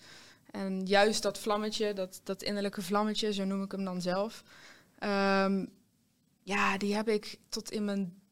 [0.50, 4.42] En juist dat vlammetje, dat, dat innerlijke vlammetje, zo noem ik hem dan zelf.
[4.98, 5.64] ehm,
[6.46, 8.22] ja, die heb ik tot in mijn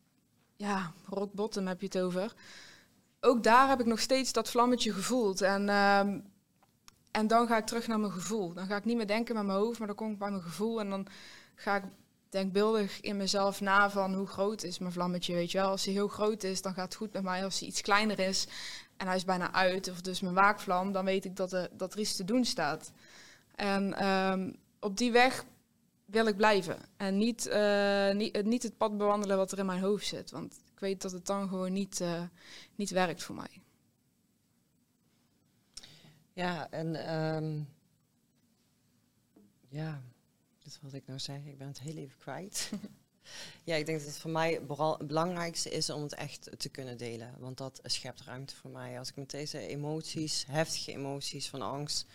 [0.56, 2.34] ja, rock bottom heb je het over.
[3.20, 5.40] Ook daar heb ik nog steeds dat vlammetje gevoeld.
[5.40, 6.20] En, ehm,
[7.10, 8.52] en dan ga ik terug naar mijn gevoel.
[8.52, 10.42] Dan ga ik niet meer denken met mijn hoofd, maar dan kom ik bij mijn
[10.42, 10.80] gevoel.
[10.80, 11.06] En dan
[11.54, 11.84] ga ik
[12.28, 15.70] denkbeeldig in mezelf na van hoe groot is mijn vlammetje, weet je wel.
[15.70, 17.44] Als hij heel groot is, dan gaat het goed met mij.
[17.44, 18.46] Als hij iets kleiner is
[18.96, 21.92] en hij is bijna uit, of dus mijn waakvlam, dan weet ik dat er, dat
[21.92, 22.92] er iets te doen staat.
[23.54, 25.44] En ehm, op die weg
[26.14, 26.78] wil ik blijven.
[26.96, 27.50] En niet,
[28.12, 30.30] niet, niet het pad bewandelen wat er in mijn hoofd zit.
[30.30, 32.22] Want ik weet dat het dan gewoon niet, eh,
[32.74, 33.62] niet werkt voor mij.
[36.32, 37.62] Ja, en ehm,
[39.68, 40.02] ja,
[40.62, 41.44] dat wat ik nou zeg.
[41.44, 42.70] Ik ben het heel even kwijt.
[43.64, 46.68] ja, ik denk dat het voor mij vooral het belangrijkste is om het echt te
[46.68, 47.34] kunnen delen.
[47.38, 48.98] Want dat schept ruimte voor mij.
[48.98, 52.06] Als ik met deze emoties, heftige emoties van angst,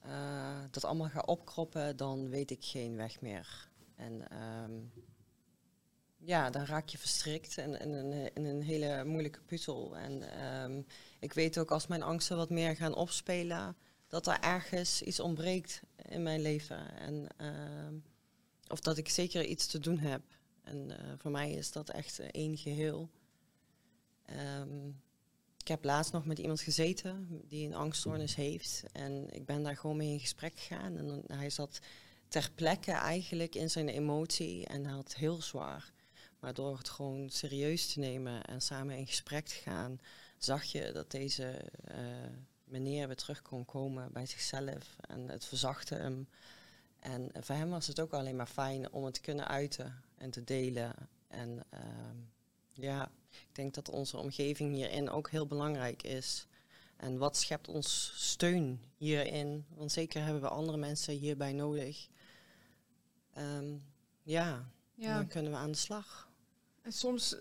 [0.00, 3.68] eh, dat allemaal ga opkroppen, dan weet ik geen weg meer.
[3.94, 4.72] En ehm,
[6.16, 9.96] ja, dan raak je verstrikt in, een, in een hele moeilijke puzzel.
[9.96, 10.82] En ehm,
[11.18, 13.76] ik weet ook als mijn angsten wat meer gaan opspelen,
[14.08, 16.94] dat er ergens iets ontbreekt in mijn leven.
[16.98, 17.94] En, ehm,
[18.68, 20.22] of dat ik zeker iets te doen heb.
[20.62, 23.10] En eh, voor mij is dat echt één geheel.
[24.24, 24.90] Ehm,
[25.68, 28.84] ik heb laatst nog met iemand gezeten die een angststoornis heeft.
[28.92, 30.96] En ik ben daar gewoon mee in gesprek gegaan.
[30.96, 31.78] En hij zat
[32.28, 35.92] ter plekke eigenlijk in zijn emotie en hij had heel zwaar.
[36.40, 40.00] Maar door het gewoon serieus te nemen en samen in gesprek te gaan,
[40.38, 41.96] zag je dat deze uh,
[42.64, 44.96] meneer weer terug kon komen bij zichzelf.
[45.08, 46.28] En het verzachtte hem.
[47.00, 50.30] En voor hem was het ook alleen maar fijn om het te kunnen uiten en
[50.30, 50.94] te delen.
[51.28, 51.80] En uh,
[52.80, 56.46] ja, ik denk dat onze omgeving hierin ook heel belangrijk is.
[56.96, 59.66] En wat schept ons steun hierin?
[59.68, 62.08] Want zeker hebben we andere mensen hierbij nodig.
[63.38, 63.82] Um,
[64.22, 66.28] ja, ja, dan kunnen we aan de slag.
[66.82, 67.36] En soms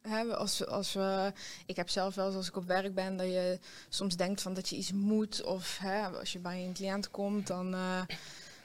[0.00, 1.32] hè, als, als we,
[1.66, 4.54] ik heb zelf wel eens als ik op werk ben, dat je soms denkt van
[4.54, 5.42] dat je iets moet.
[5.44, 7.66] Of hè, als je bij een cliënt komt, dan.
[7.74, 8.02] Uh,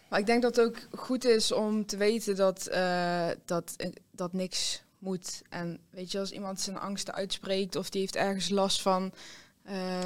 [0.10, 3.75] maar ik denk dat het ook goed is om te weten dat, uh, dat,
[4.12, 4.84] dat niks
[5.50, 9.14] En weet je, als iemand zijn angsten uitspreekt of die heeft ergens last van,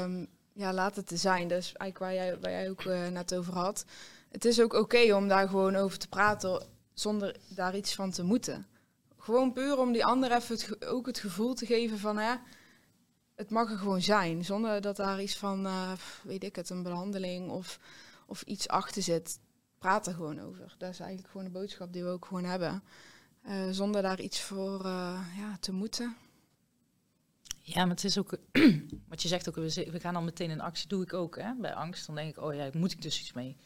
[0.00, 1.48] um, ja, laat het te zijn.
[1.48, 3.84] Dus eigenlijk waar jij, waar jij ook uh, net over had.
[4.28, 8.22] Het is ook oké om daar gewoon over te praten zonder daar iets van te
[8.22, 8.66] moeten.
[9.18, 12.34] Gewoon puur om die ander even het, ook het gevoel te geven van, hè,
[13.34, 14.44] het mag er gewoon zijn.
[14.44, 17.78] Zonder dat daar iets van, uh, weet ik het, een behandeling of,
[18.26, 19.38] of iets achter zit.
[19.78, 20.74] Praat er gewoon over.
[20.78, 22.82] Dat is eigenlijk gewoon de boodschap die we ook gewoon hebben.
[23.48, 26.16] Uh, zonder daar iets voor uh, ja, te moeten.
[27.60, 28.38] Ja, maar het is ook,
[29.08, 31.36] wat je zegt ook, we gaan dan meteen in actie, doe ik ook.
[31.36, 31.54] Hè?
[31.54, 33.56] Bij angst, dan denk ik, oh ja, moet ik dus iets mee.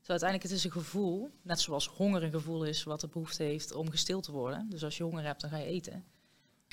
[0.00, 3.42] Zo uiteindelijk, het is een gevoel, net zoals honger een gevoel is wat de behoefte
[3.42, 4.70] heeft om gestild te worden.
[4.70, 6.04] Dus als je honger hebt, dan ga je eten.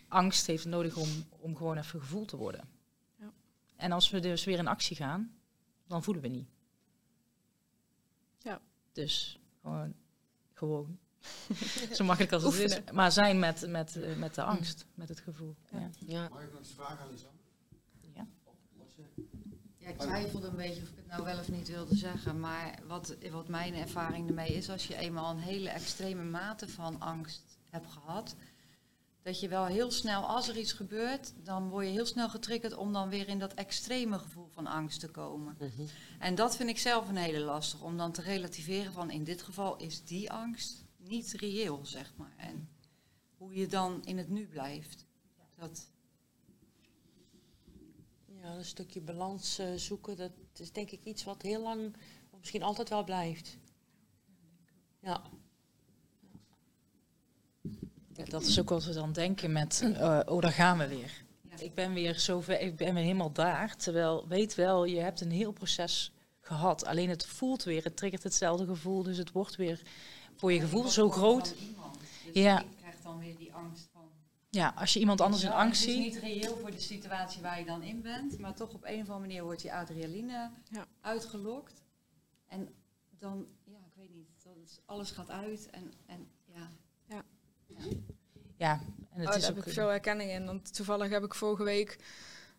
[0.07, 2.69] Angst heeft nodig om, om gewoon even gevoeld te worden.
[3.19, 3.33] Ja.
[3.75, 5.37] En als we dus weer in actie gaan,
[5.87, 6.49] dan voelen we niet.
[8.39, 8.61] Ja.
[8.91, 9.93] Dus gewoon,
[10.53, 10.99] gewoon.
[11.97, 12.79] Zo makkelijk als het is.
[12.93, 15.55] Maar zijn met, met, met de angst, met het gevoel.
[15.71, 15.89] Ja.
[16.05, 16.29] Ja.
[16.29, 17.39] Mag ik nog eens vragen aan Lisanne?
[18.13, 18.27] Ja.
[19.77, 22.39] Ja, ik twijfelde een beetje of ik het nou wel of niet wilde zeggen.
[22.39, 26.99] Maar wat, wat mijn ervaring ermee is, als je eenmaal een hele extreme mate van
[26.99, 28.35] angst hebt gehad,
[29.27, 32.75] dat je wel heel snel, als er iets gebeurt, dan word je heel snel getriggerd
[32.75, 35.55] om dan weer in dat extreme gevoel van angst te komen.
[35.59, 35.87] Mhm.
[36.19, 39.41] En dat vind ik zelf een hele lastig, om dan te relativeren van in dit
[39.41, 42.33] geval is die angst niet reëel, zeg maar.
[42.37, 42.69] En
[43.37, 45.05] hoe je dan in het nu blijft.
[45.55, 45.89] Dat,
[48.25, 51.95] ja, een stukje balans uh, zoeken, dat is denk ik iets wat heel lang,
[52.29, 53.57] of misschien altijd wel blijft.
[54.99, 55.21] Ja.
[58.13, 61.25] ja dat is ook wat we dan denken met, uh, oh, daar gaan we weer.
[61.49, 61.59] Ja.
[61.59, 63.75] Ik ben weer zover, ik ben weer helemaal daar.
[63.75, 66.85] Terwijl, weet wel, je hebt een heel proces gehad.
[66.85, 69.81] Alleen het voelt weer, het triggert hetzelfde gevoel, dus het wordt weer
[70.37, 71.55] voor je gevoel zo groot.
[72.25, 72.61] Dus ja.
[72.61, 74.09] Ik krijg dan weer die angst van.
[74.49, 75.95] Ja, als je iemand anders in angst ziet.
[75.95, 78.83] Het is niet reëel voor de situatie waar je dan in bent, maar toch op
[78.83, 80.85] een of andere manier wordt die adrenaline ja.
[81.01, 81.83] uitgelokt.
[82.47, 82.69] En
[83.19, 86.69] dan, ja, ik weet niet, dan is, alles gaat uit en, en ja.
[87.05, 87.23] Ja.
[88.57, 90.45] Ja, en het oh, is daar ook heb ik veel herkenning in.
[90.45, 91.99] Want toevallig heb ik vorige week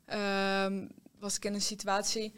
[0.05, 0.87] ehm,
[1.18, 2.35] was ik in een situatie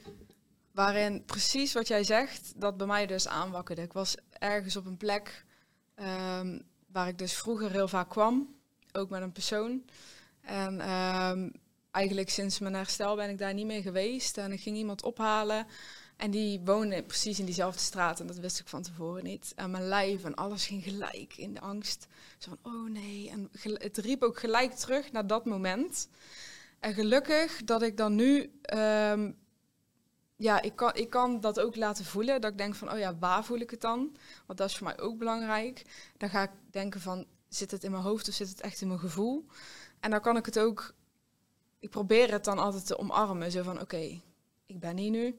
[0.72, 3.82] waarin precies wat jij zegt, dat bij mij dus aanwakkerde.
[3.82, 5.44] Ik was ergens op een plek
[5.94, 8.54] ehm, waar ik dus vroeger heel vaak kwam,
[8.92, 9.82] ook met een persoon.
[10.40, 11.48] En ehm,
[11.90, 14.38] eigenlijk sinds mijn herstel ben ik daar niet meer geweest.
[14.38, 15.66] En ik ging iemand ophalen.
[16.16, 18.20] En die woonde precies in diezelfde straat.
[18.20, 19.52] En dat wist ik van tevoren niet.
[19.56, 22.06] En mijn lijf en alles ging gelijk in de angst.
[22.38, 23.30] Zo van, oh nee.
[23.30, 26.08] En het riep ook gelijk terug naar dat moment.
[26.78, 28.50] En gelukkig dat ik dan nu...
[28.62, 29.30] ehm,
[30.40, 32.40] ja, ik kan, ik kan dat ook laten voelen.
[32.40, 34.16] Dat ik denk van, oh ja, waar voel ik het dan?
[34.46, 35.84] Want dat is voor mij ook belangrijk.
[36.16, 38.88] Dan ga ik denken van, zit het in mijn hoofd of zit het echt in
[38.88, 39.46] mijn gevoel?
[40.00, 40.94] En dan kan ik het ook...
[41.78, 43.50] Ik probeer het dan altijd te omarmen.
[43.50, 44.20] Zo van, oké,
[44.66, 45.38] ik ben hier nu.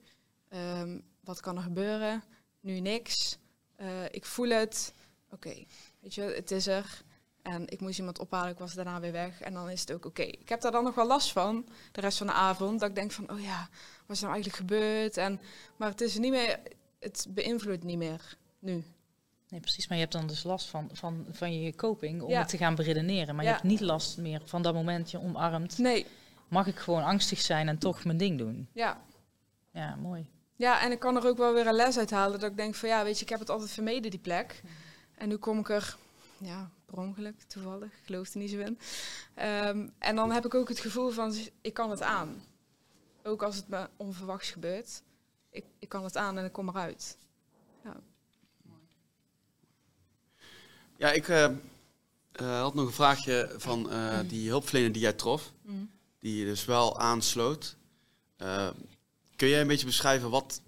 [0.49, 2.23] Ehm, wat kan er gebeuren?
[2.59, 3.37] Nu niks.
[3.75, 4.93] Eh, ik voel het.
[5.29, 5.65] Oké,
[5.99, 7.03] weet je, het is er.
[7.41, 9.41] En ik moest iemand ophalen, ik was daarna weer weg.
[9.41, 10.21] En dan is het ook oké.
[10.21, 12.79] Ik heb daar dan nog wel last van, de rest van de avond.
[12.79, 13.69] Dat ik denk van, oh ja,
[14.11, 15.17] wat is er nou eigenlijk gebeurd?
[15.17, 15.39] En,
[15.77, 16.59] maar het is niet meer,
[16.99, 18.83] het beïnvloedt niet meer nu.
[19.49, 19.87] Nee, precies.
[19.87, 22.39] Maar je hebt dan dus last van, van, van je coping om Ja.
[22.39, 23.35] het te gaan beredeneren.
[23.35, 25.77] Maar je hebt niet last meer van dat moment je omarmt.
[25.77, 26.05] Nee,
[26.47, 28.67] Mag ik gewoon angstig zijn en toch mijn ding doen?
[28.73, 29.01] ja.
[29.73, 30.29] Ja, mooi.
[30.55, 32.39] Ja, en ik kan er ook wel weer een les uit halen.
[32.39, 34.61] Dat ik denk van, ja, weet je, ik heb het altijd vermeden, die plek.
[35.17, 35.97] En nu kom ik er,
[36.37, 37.87] ja, per ongeluk, toevallig.
[37.91, 38.79] Ik geloof er niet zo in.
[39.33, 42.43] Ehm, en dan heb ik ook het gevoel van, ik kan het aan.
[43.23, 45.01] Ook als het me onverwachts gebeurt.
[45.49, 47.17] Ik, ik kan het aan en ik kom eruit.
[47.83, 47.95] Ja.
[50.97, 51.43] Ja, ik eh,
[52.31, 55.51] eh, had nog een vraagje van eh, die hulpverlener die jij trof.
[55.61, 55.83] Mhm.
[56.19, 57.75] Die je dus wel aansloot.
[59.35, 60.61] Kun jij een beetje beschrijven wat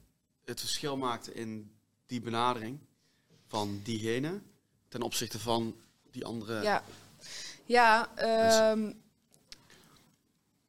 [0.46, 1.72] het verschil maakt in
[2.06, 2.80] die benadering
[3.48, 4.42] van diegene
[4.88, 5.76] ten opzichte van
[6.12, 6.62] die andere?
[6.62, 6.84] Ja,
[7.66, 8.10] ja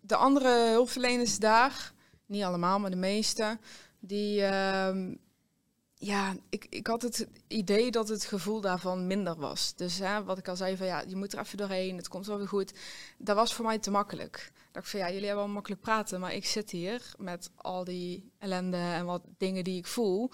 [0.07, 1.93] de andere hulpverleners daar,
[2.27, 3.59] niet allemaal, maar de meeste,
[3.99, 5.15] die, ehm,
[5.95, 9.75] ja, ik, ik had het idee dat het gevoel daarvan minder was.
[9.77, 12.27] Dus hè, wat ik al zei, van ja, je moet er even doorheen, het komt
[12.27, 12.73] wel weer goed.
[13.19, 14.53] Dat was voor mij te makkelijk.
[14.55, 17.85] Ik dacht van ja, jullie hebben wel makkelijk praten, maar ik zit hier met al
[17.85, 20.31] die ellende en wat dingen die ik voel.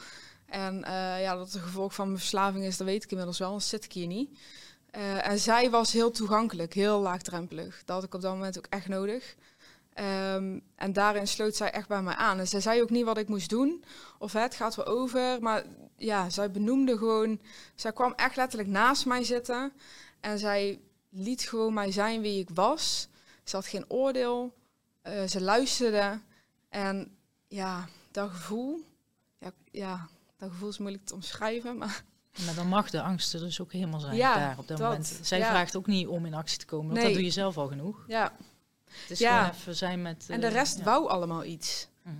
[0.46, 3.48] En eh, ja, dat het gevolg van mijn verslaving is, dat weet ik inmiddels wel,
[3.48, 4.38] anders zit ik hier niet.
[4.90, 7.82] Eh, en zij was heel toegankelijk, heel laagdrempelig.
[7.84, 9.36] Dat had ik op dat moment ook echt nodig.
[9.92, 12.38] Ehm, en daarin sloot zij echt bij mij aan.
[12.38, 13.84] En zij zei ook niet wat ik moest doen.
[14.18, 15.42] Of het gaat wel over.
[15.42, 15.64] Maar
[15.96, 17.40] ja, zij benoemde gewoon...
[17.74, 19.72] Zij kwam echt letterlijk naast mij zitten.
[20.20, 23.08] En zij liet gewoon mij zijn wie ik was.
[23.44, 24.54] Ze had geen oordeel.
[25.02, 26.20] Eh, ze luisterde.
[26.68, 27.16] En
[27.48, 28.84] ja, dat gevoel...
[29.38, 31.76] Ja, ja, dat gevoel is moeilijk te omschrijven.
[31.78, 32.04] Maar
[32.46, 34.88] Maar dan mag de angst er dus ook helemaal zijn Ja, daar op dat, dat,
[34.88, 35.18] moment.
[35.22, 35.48] Zij ja.
[35.48, 37.06] vraagt ook niet om in actie te komen, want Nee.
[37.06, 38.04] dat doe je zelf al genoeg.
[38.06, 38.32] ja,
[39.00, 39.38] Het is Ja.
[39.44, 40.24] gewoon even zijn met...
[40.28, 40.84] En de eh, rest ja.
[40.84, 41.86] wou allemaal iets.
[42.02, 42.14] Mhm.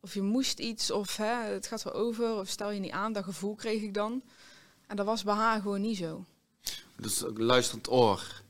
[0.00, 3.12] Of je moest iets, of hè, het gaat wel over, of stel je niet aan.
[3.12, 4.22] Dat gevoel kreeg ik dan.
[4.86, 6.24] En dat was bij haar gewoon niet zo.
[6.96, 8.42] Dus luisterend oor.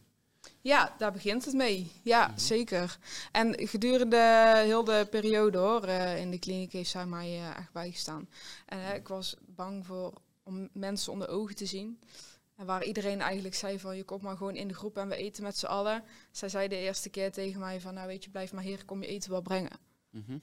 [0.60, 1.92] Ja, daar begint het mee.
[2.02, 2.38] Ja, Mhm.
[2.38, 2.98] zeker.
[3.32, 7.72] En gedurende heel de periode hoor, eh, in de kliniek heeft zij mij eh, echt
[7.72, 8.28] bijgestaan.
[8.66, 10.12] En ik was bang voor
[10.42, 11.98] om mensen onder ogen te zien.
[12.56, 15.16] En waar iedereen eigenlijk zei van, je komt maar gewoon in de groep en we
[15.16, 16.04] eten met z'n allen.
[16.30, 19.02] Zij zei de eerste keer tegen mij van, nou weet je, blijf maar hier, kom
[19.02, 19.78] je eten wel brengen.
[20.10, 20.38] Mhm.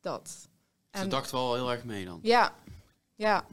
[0.00, 0.48] Dat.
[0.92, 2.18] Ze dacht wel heel erg mee dan.
[2.22, 2.54] Ja,
[3.14, 3.46] ja,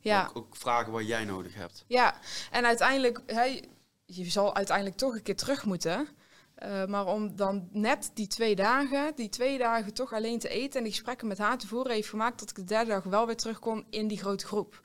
[0.00, 0.26] ja.
[0.28, 1.84] Ook, ook vragen wat jij nodig hebt.
[1.86, 2.14] Ja,
[2.50, 3.60] en uiteindelijk, hè,
[4.04, 6.08] je zal uiteindelijk toch een keer terug moeten.
[6.54, 10.78] Eh, maar om dan net die twee dagen, die twee dagen toch alleen te eten
[10.78, 13.26] en die gesprekken met haar te voeren, heeft gemaakt dat ik de derde dag wel
[13.26, 14.80] weer terug kon in die grote groep.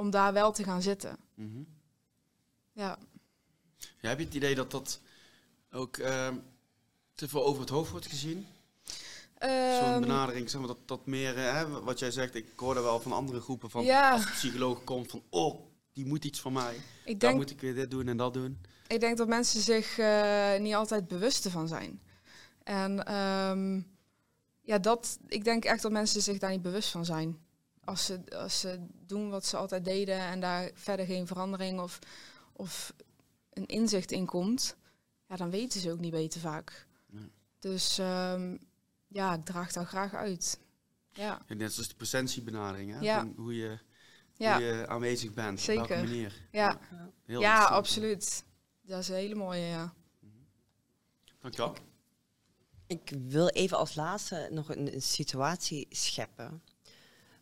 [0.00, 1.16] Om daar wel te gaan zitten.
[1.34, 1.62] Mhm.
[2.72, 2.98] Ja,
[4.00, 5.00] Ja, heb je het idee dat dat
[5.70, 6.34] ook ehm,
[7.14, 8.46] te veel over het hoofd wordt gezien?
[9.38, 12.80] Zo'n Ehm, benadering, zeg maar, dat, dat meer, eh, hè, wat jij zegt, ik hoorde
[12.80, 14.12] wel van andere groepen van, Ja.
[14.12, 15.60] als de psycholoog komt van, oh,
[15.92, 16.74] die moet iets van mij.
[17.04, 18.60] ik, Daar denk, moet ik weer dit doen en dat doen.
[18.86, 22.00] ik denk dat mensen zich eh, niet altijd bewust van zijn.
[22.62, 23.80] En ehm,
[24.60, 27.38] ja, dat, ik denk echt dat mensen zich daar niet bewust van zijn.
[27.90, 31.98] Als ze, als ze doen wat ze altijd deden en daar verder geen verandering of,
[32.52, 32.92] of
[33.52, 34.76] een inzicht in komt,
[35.28, 36.86] ja, dan weten ze ook niet beter vaak.
[37.06, 37.30] Nee.
[37.58, 38.56] Dus ehm,
[39.08, 40.58] ja, ik draag daar graag uit.
[41.12, 42.98] Ja, Ja, net zoals de presentiebenadering, hè?
[43.00, 43.28] Ja.
[43.36, 43.78] Hoe, je,
[44.34, 45.88] ja, hoe je aanwezig bent, op Zeker.
[45.88, 46.48] welke manier.
[46.50, 46.78] ja.
[47.24, 48.44] Heel ja absoluut.
[48.82, 49.94] Dat is een hele mooie, ja.
[51.40, 51.74] Dankjewel.
[52.86, 56.62] Ik wil even als laatste nog een, een situatie scheppen.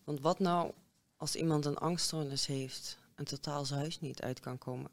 [0.09, 0.73] Want wat nou
[1.17, 4.91] als iemand een angststoornis heeft en totaal zijn huis niet uit kan komen?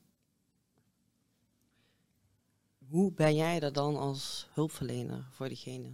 [2.88, 5.92] Hoe ben jij er dan als hulpverlener voor diegene?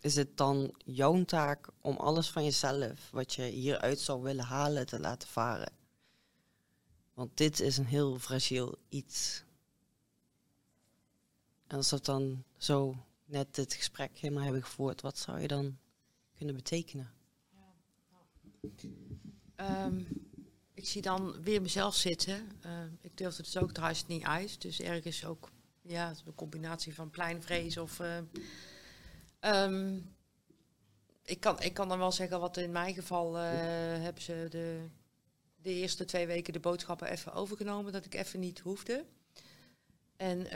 [0.00, 4.86] is het dan jouw taak om alles van jezelf, wat je hieruit zou willen halen,
[4.86, 5.72] te laten varen?
[7.14, 9.44] Want dit is een heel fragiel iets.
[11.66, 15.78] En als we dan zo net dit gesprek helemaal hebben gevoerd, wat zou je dan
[16.36, 17.12] kunnen betekenen?
[19.56, 20.00] Ehm,
[20.74, 22.50] ik zie dan weer mezelf zitten.
[22.60, 24.60] Ehm, ik durfde het dus ook trouwens niet uit.
[24.60, 25.50] Dus ergens ook
[25.82, 28.00] ja, een combinatie van pleinvrees of...
[28.00, 28.18] eh,
[29.40, 29.98] ehm,
[31.22, 33.42] ik, kan, ik kan dan wel zeggen wat in mijn geval eh,
[34.02, 34.88] hebben ze de,
[35.62, 37.92] de eerste twee weken de boodschappen even overgenomen.
[37.92, 39.04] Dat ik even niet hoefde.
[40.16, 40.46] En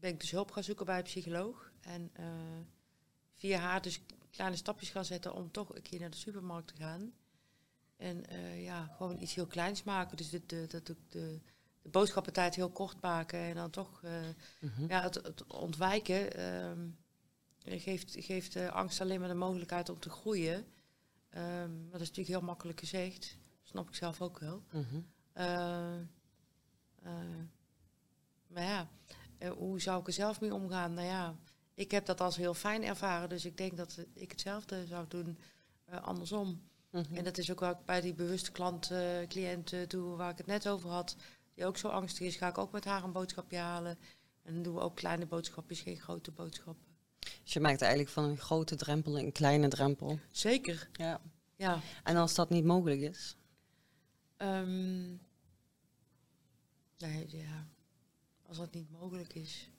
[0.00, 1.70] ben ik dus hulp gaan zoeken bij een psycholoog.
[1.80, 2.24] En eh,
[3.46, 6.82] via haar dus kleine stapjes gaan zetten om toch een keer naar de supermarkt te
[6.82, 7.12] gaan.
[7.96, 10.16] En eh, ja, gewoon iets heel kleins maken.
[10.16, 11.40] Dus de, de, de, de, de,
[11.82, 13.38] de boodschappentijd heel kort maken.
[13.38, 14.12] En dan toch eh,
[14.60, 14.86] Mhm.
[14.88, 16.88] ja, het, het ontwijken ehm,
[17.58, 20.66] geeft, geeft de angst alleen maar de mogelijkheid om te groeien.
[21.30, 23.38] Ehm, maar dat is natuurlijk heel makkelijk gezegd.
[23.62, 24.62] Snap ik zelf ook wel.
[24.72, 25.00] Mhm.
[25.32, 25.96] Eh,
[28.46, 28.88] maar ja,
[29.56, 30.94] hoe zou ik er zelf mee omgaan?
[30.94, 31.36] Nou ja,
[31.76, 33.28] ik heb dat als heel fijn ervaren.
[33.28, 35.38] Dus ik denk dat ik hetzelfde zou doen
[35.84, 36.60] eh, andersom.
[36.90, 37.14] Mhm.
[37.14, 38.92] En dat is ook ik bij die bewuste klant,
[39.28, 41.16] cliënt eh, doe, waar ik het net over had.
[41.54, 43.98] Die ook zo angstig is, ga ik ook met haar een boodschapje halen.
[44.42, 46.84] En dan doen we ook kleine boodschapjes, geen grote boodschappen.
[47.42, 50.18] Dus je maakt eigenlijk van een grote drempel een kleine drempel.
[50.30, 50.88] Zeker.
[50.92, 51.20] Ja.
[51.56, 51.80] Ja.
[52.04, 53.36] En als dat niet mogelijk is?
[54.36, 55.06] Ehm,
[56.98, 57.68] nee, ja.
[58.46, 59.70] Als dat niet mogelijk is.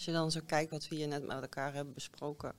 [0.00, 2.54] Als je dan zo kijkt wat we hier net met elkaar hebben besproken.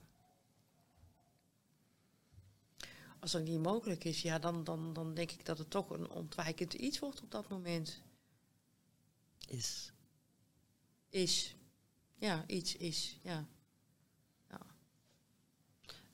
[3.19, 6.09] Als dat niet mogelijk is, ja, dan, dan, dan denk ik dat het toch een
[6.09, 8.01] ontwijkend iets wordt op dat moment.
[9.47, 9.91] Is.
[11.09, 11.55] Is.
[12.15, 13.19] Ja, iets is.
[13.21, 13.47] Ja.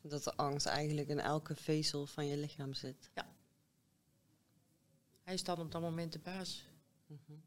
[0.02, 3.12] Dat de angst eigenlijk in elke vezel van je lichaam zit.
[5.24, 6.66] Hij is dan op dat moment de baas.
[7.06, 7.40] Mhm.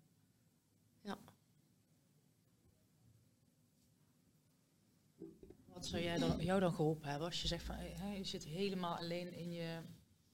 [1.00, 1.18] Ja.
[5.80, 7.76] Wat zou jij dan, jou dan geholpen hebben als je zegt van
[8.16, 9.78] je zit helemaal alleen in je,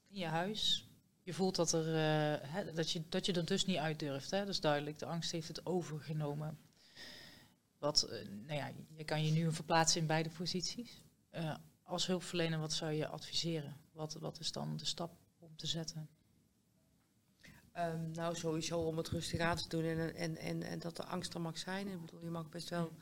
[0.08, 0.88] in je huis.
[1.22, 4.30] Je voelt dat, er, eh, hè, dat, je, dat je er dus niet uit durft.
[4.30, 4.38] Hè?
[4.38, 4.98] Dat is duidelijk.
[4.98, 6.58] De angst heeft het overgenomen.
[7.78, 11.02] Wat, eh, nou ja, je kan je nu verplaatsen in beide posities.
[11.30, 13.76] Eh, als hulpverlener, wat zou je adviseren?
[13.92, 16.08] Wat, wat is dan de stap om te zetten?
[17.72, 21.04] Ehm, nou, sowieso om het rustig aan te doen en, en, en, en dat de
[21.04, 21.88] angst er mag zijn.
[21.88, 22.92] Ik bedoel, je mag best wel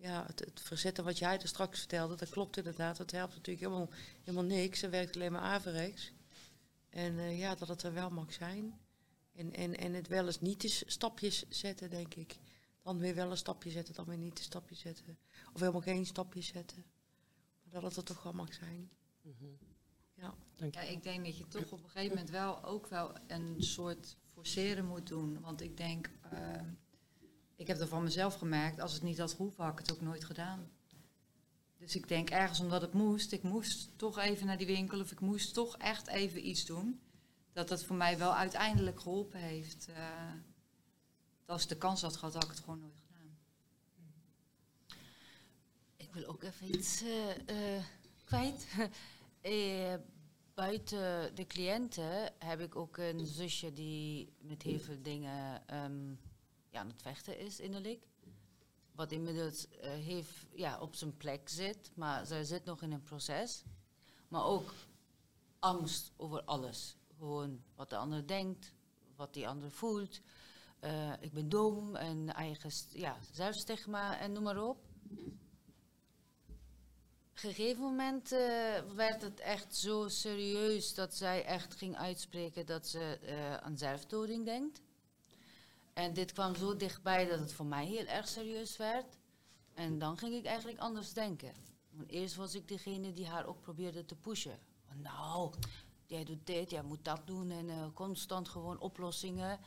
[0.00, 2.96] ja, het, het verzetten wat jij er straks vertelde, dat klopt inderdaad.
[2.96, 3.88] Dat helpt natuurlijk helemaal,
[4.20, 4.82] helemaal niks.
[4.82, 6.12] Er werkt alleen maar averechts.
[6.88, 8.80] En eh, ja, dat het er wel mag zijn.
[9.32, 12.38] En, en, en het wel eens niet eens stapjes zetten, denk ik.
[12.82, 15.18] Dan weer wel een stapje zetten, dan weer niet een stapje zetten.
[15.52, 16.84] Of helemaal geen stapjes zetten.
[17.62, 18.90] Maar dat het er toch wel mag zijn.
[20.14, 20.34] Ja.
[20.70, 24.16] Ja, ik denk dat je toch op een gegeven moment wel ook wel een soort
[24.32, 25.40] forceren moet doen.
[25.40, 26.66] Want ik denk, ehm,
[27.60, 30.00] ik heb er van mezelf gemerkt, als het niet had gehoeven, had ik het ook
[30.00, 30.70] nooit gedaan.
[31.78, 35.10] Dus ik denk ergens omdat het moest, ik moest toch even naar die winkel of
[35.10, 37.00] ik moest toch echt even iets doen.
[37.52, 39.88] Dat dat voor mij wel uiteindelijk geholpen heeft.
[39.88, 40.32] eh,
[41.46, 43.38] als ik de kans had gehad, had ik het gewoon nooit gedaan.
[45.96, 47.84] Ik wil ook even iets eh, eh,
[48.24, 48.66] kwijt.
[50.54, 56.14] Buiten de cliënten heb ik ook een zusje die met heel veel dingen ehm,
[56.70, 58.06] ja, aan het vechten is innerlijk.
[58.92, 63.02] Wat inmiddels eh, heeft, ja, op zijn plek zit, maar zij zit nog in een
[63.02, 63.62] proces.
[64.28, 64.74] Maar ook
[65.58, 66.96] angst over alles.
[67.18, 68.72] Gewoon wat de ander denkt,
[69.16, 70.20] wat die ander voelt.
[70.78, 74.88] Eh, ik ben dom en eigen ja, zelfstigma en noem maar op
[77.34, 83.18] gegeven moment eh, werd het echt zo serieus dat zij echt ging uitspreken dat ze
[83.62, 84.80] aan zelfdoding denkt.
[85.92, 89.18] En dit kwam zo dichtbij dat het voor mij heel erg serieus werd.
[89.74, 91.52] En dan ging ik eigenlijk anders denken.
[91.90, 94.58] Want eerst was ik degene die haar ook probeerde te pushen.
[94.94, 95.52] Nou,
[96.06, 99.58] jij doet dit, jij moet dat doen en eh, constant gewoon oplossingen.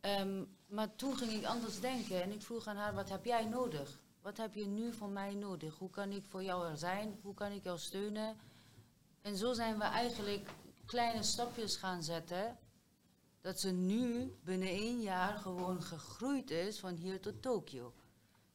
[0.00, 3.44] Ehm, maar toen ging ik anders denken en ik vroeg aan haar, wat heb jij
[3.44, 4.00] nodig?
[4.22, 5.78] Wat heb je nu van mij nodig?
[5.78, 7.18] Hoe kan ik voor jou er zijn?
[7.22, 8.36] Hoe kan ik jou steunen?
[9.22, 10.50] En zo zijn we eigenlijk
[10.86, 12.58] kleine stapjes gaan zetten.
[13.44, 17.92] Dat ze nu binnen één jaar gewoon gegroeid is van hier tot Tokio.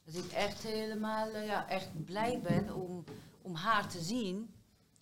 [0.04, 3.04] Dat ik echt helemaal eh, ja, echt blij ben om,
[3.42, 4.54] om haar te zien.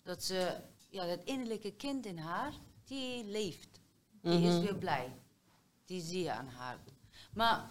[0.02, 0.56] Dat ze,
[0.90, 2.52] ja, dat innerlijke kind in haar,
[2.84, 3.80] die leeft.
[4.22, 4.60] Die is Mhm.
[4.60, 5.16] weer blij.
[5.84, 6.78] Die zie je aan haar.
[7.32, 7.70] Maar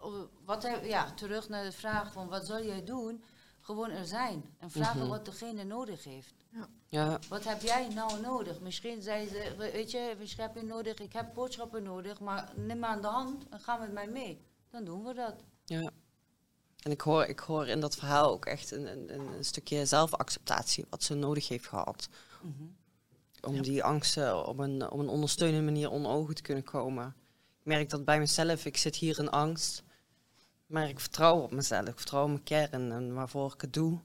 [0.00, 3.24] oh, wat ja, terug naar de vraag van wat zal jij doen?
[3.60, 4.54] Gewoon er zijn.
[4.58, 5.08] En vragen Mhm.
[5.08, 6.34] wat degene nodig heeft.
[6.88, 8.60] Ja, Wat heb jij nou nodig?
[8.60, 12.52] Misschien zei ze, we- weet je, misschien heb je nodig, ik heb boodschappen nodig, maar
[12.56, 14.40] neem me aan de hand en ga met mij mee.
[14.70, 15.34] Dan doen we dat.
[15.64, 15.90] ja.
[16.78, 20.84] En ik hoor, ik hoor in dat verhaal ook echt een, een, een stukje zelfacceptatie,
[20.90, 22.08] wat ze nodig heeft gehad.
[23.40, 27.06] Om die angsten op een, op een ondersteunende manier onder ogen te kunnen komen.
[27.60, 29.82] Ik merk dat bij mezelf, ik zit hier in angst.
[30.66, 34.00] Maar ik vertrouw op mezelf, ik vertrouw op mijn kern en waarvoor ik het doe.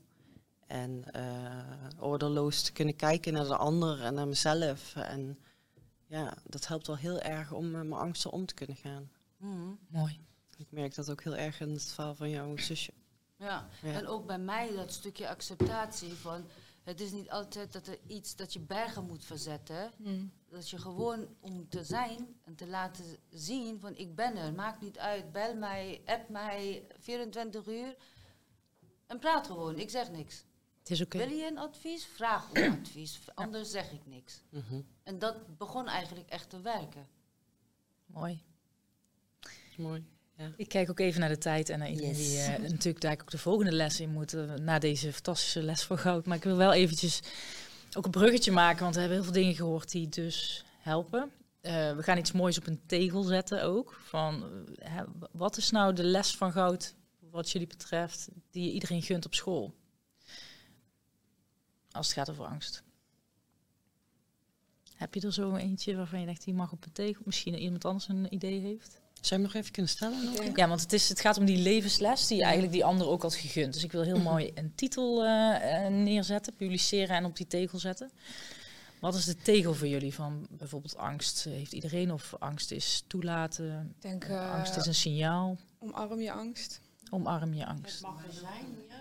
[0.68, 4.96] En eh oordeelloos te kunnen kijken naar de ander en naar mezelf.
[4.96, 5.40] En
[6.06, 9.12] ja, dat helpt wel heel erg om met mijn angsten om te kunnen gaan.
[9.38, 9.70] Mhm.
[9.88, 10.20] Mooi.
[10.58, 12.94] Ik merk dat ook heel erg in het verhaal van jouw zusje.
[13.38, 13.68] Ja.
[13.82, 13.94] Ja.
[13.94, 16.46] en ook bij mij dat stukje acceptatie van,
[16.84, 19.92] het is niet altijd dat er iets dat je bergen moet verzetten.
[19.98, 20.32] Mm.
[20.50, 24.82] Dat je gewoon om te zijn en te laten zien van ik ben er, maakt
[24.82, 27.96] niet uit, bel mij, app mij 24 uur
[29.08, 30.44] en praat gewoon, ik zeg niks.
[30.84, 31.18] Het is oké.
[31.18, 32.06] Wil je een advies?
[32.16, 34.42] Vraag om advies, anders zeg ik niks.
[34.50, 34.82] Mhm.
[35.04, 37.08] En dat begon eigenlijk echt te werken.
[38.06, 38.42] Mooi.
[39.78, 40.04] Mooi.
[40.58, 42.28] Ik kijk ook even naar de tijd en naar iedereen Yes.
[42.30, 44.34] die eh, natuurlijk daar ook de volgende les in moet.
[44.34, 46.26] eh, na deze fantastische les van goud.
[46.26, 47.20] Maar ik wil wel eventjes
[47.94, 51.32] ook een bruggetje maken, want we hebben heel veel dingen gehoord die dus helpen.
[51.62, 54.00] Eh, we gaan iets moois op een tegel zetten ook.
[54.04, 54.44] Van,
[54.76, 59.26] hè, wat is nou de les van goud, wat jullie betreft, die je iedereen gunt
[59.26, 59.74] op school?
[61.94, 62.84] Als het gaat over angst.
[64.96, 67.22] Heb je er zo eentje waarvan je denkt, die mag op een tegel?
[67.26, 69.02] Misschien iemand anders een idee heeft?
[69.14, 70.54] Zou je hem nog even kunnen stellen?
[70.56, 73.22] Ja, want het, is, het gaat om die levensles die je eigenlijk die ander ook
[73.22, 73.74] had gegund.
[73.74, 77.80] Dus ik wil heel mooi een titel eh, eh, neerzetten, publiceren en op die tegel
[77.80, 78.12] zetten.
[79.00, 81.44] Wat is de tegel voor jullie van bijvoorbeeld angst?
[81.44, 83.96] Heeft iedereen of angst is toelaten?
[84.00, 85.58] Denk, eh, angst is een signaal.
[85.80, 86.82] omarm je angst.
[87.10, 88.02] Omarm je angst.
[88.02, 88.96] mag er zijn, ja.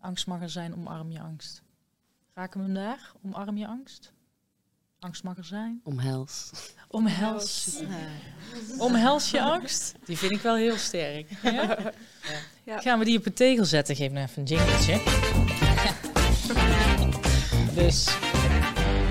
[0.00, 1.62] Angst mag er zijn, omarm je angst.
[2.34, 3.12] Raken we hem daar?
[3.24, 4.12] Omarm je angst?
[4.98, 5.80] Angst mag er zijn.
[5.84, 6.50] Omhels.
[6.88, 7.78] Omhels.
[8.78, 9.94] Omhels je angst.
[10.04, 11.30] Die vind ik wel heel sterk.
[11.42, 11.92] Ja?
[12.64, 12.80] Ja.
[12.80, 13.96] Gaan we die op een tegel zetten?
[13.96, 14.92] Geef me even een jingletje.
[17.82, 18.04] dus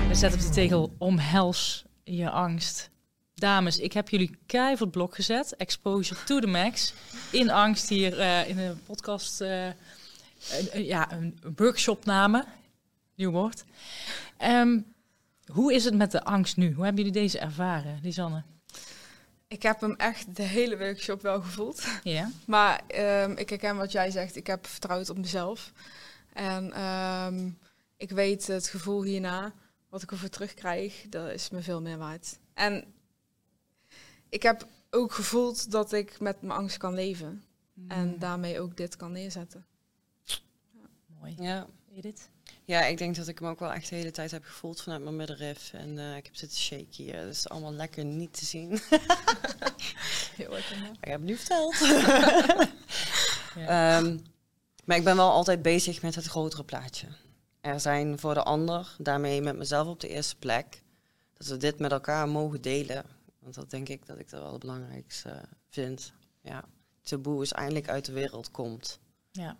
[0.08, 2.90] we zetten op die tegel omhels je angst.
[3.34, 5.56] Dames, ik heb jullie keihard blok gezet.
[5.56, 6.94] Exposure to the max.
[7.30, 9.40] In angst hier eh, in een podcast.
[9.40, 9.72] eh, een-
[10.72, 12.44] een- ja, een workshopname.
[13.14, 13.64] Nieuw woord.
[14.36, 14.80] Ehm,
[15.46, 16.72] hoe is het met de angst nu?
[16.72, 18.42] Hoe hebben jullie deze ervaren, Lisanne?
[19.48, 21.84] Ik heb hem echt de hele workshop wel gevoeld.
[22.02, 22.30] Ja.
[22.46, 24.36] Maar ehm, ik herken wat jij zegt.
[24.36, 25.72] Ik heb vertrouwd op mezelf.
[26.32, 27.50] En ehm,
[27.96, 29.52] ik weet het gevoel hierna,
[29.88, 32.38] wat ik ervoor terugkrijg, dat is me veel meer waard.
[32.54, 32.94] En
[34.28, 37.44] ik heb ook gevoeld dat ik met mijn angst kan leven.
[37.88, 39.66] En daarmee ook dit kan neerzetten.
[41.20, 41.34] Mooi.
[41.38, 41.66] Ja.
[41.94, 42.28] Edith?
[42.64, 45.02] Ja, ik denk dat ik hem ook wel echt de hele tijd heb gevoeld vanuit
[45.02, 45.72] mijn middenrif.
[45.72, 47.28] En eh, ik heb zitten shaken hier.
[47.28, 48.70] Is allemaal lekker niet te zien.
[50.36, 50.72] Heel erg.
[50.72, 51.76] Ik heb het nu verteld.
[53.56, 53.98] Ja.
[53.98, 54.18] Ehm,
[54.84, 57.06] maar ik ben wel altijd bezig met het grotere plaatje.
[57.60, 60.82] Er zijn voor de ander, daarmee met mezelf op de eerste plek,
[61.32, 63.04] dat we dit met elkaar mogen delen.
[63.38, 66.12] Want dat denk ik dat ik dat wel het belangrijkste vind.
[66.40, 66.64] Ja,
[67.02, 68.98] taboe is eindelijk uit de wereld komt.
[69.30, 69.56] Ja.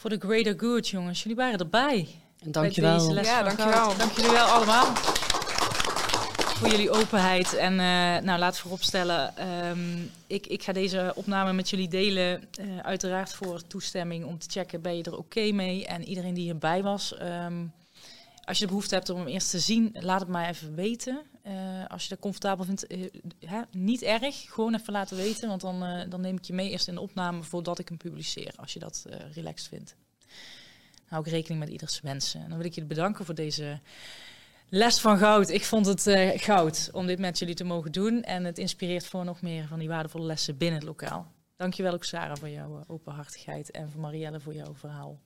[0.00, 1.22] Voor de greater good, jongens.
[1.22, 2.08] Jullie waren erbij.
[2.38, 2.98] En bij dankjewel.
[2.98, 3.96] deze les Ja, dankjewel.
[3.96, 4.84] Dank jullie wel allemaal.
[6.56, 7.56] Voor jullie openheid.
[7.56, 12.48] En eh, nou, laat vooropstellen, ehm, ik, ik ga deze opname met jullie delen.
[12.54, 15.86] eh, uiteraard voor toestemming om te checken, ben je er oké mee?
[15.86, 17.64] En iedereen die hierbij was, ehm,
[18.48, 21.22] als je de behoefte hebt om hem eerst te zien, laat het mij even weten.
[21.42, 24.52] Eh, als je dat comfortabel vindt, eh, niet erg.
[24.52, 27.00] Gewoon even laten weten, want dan, eh, dan neem ik je mee eerst in de
[27.00, 28.52] opname voordat ik hem publiceer.
[28.56, 29.96] Als je dat relaxed vindt.
[31.06, 32.40] Hou ik rekening met ieders wensen.
[32.42, 33.80] En dan wil ik jullie bedanken voor deze
[34.68, 35.48] les van goud.
[35.48, 36.02] Ik vond het
[36.42, 38.22] goud om dit met jullie te mogen doen.
[38.22, 41.32] En het inspireert voor nog meer van die waardevolle lessen binnen het lokaal.
[41.56, 45.18] Dankjewel ook Sarah voor jouw openhartigheid en voor Marielle voor jouw verhaal.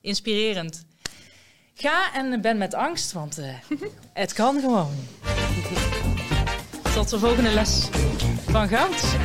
[0.00, 0.84] Inspirerend.
[1.76, 3.46] Ga en ben met angst, want eh,
[4.12, 4.90] het kan gewoon.
[6.94, 7.88] Tot de volgende les
[8.46, 9.16] van Goud.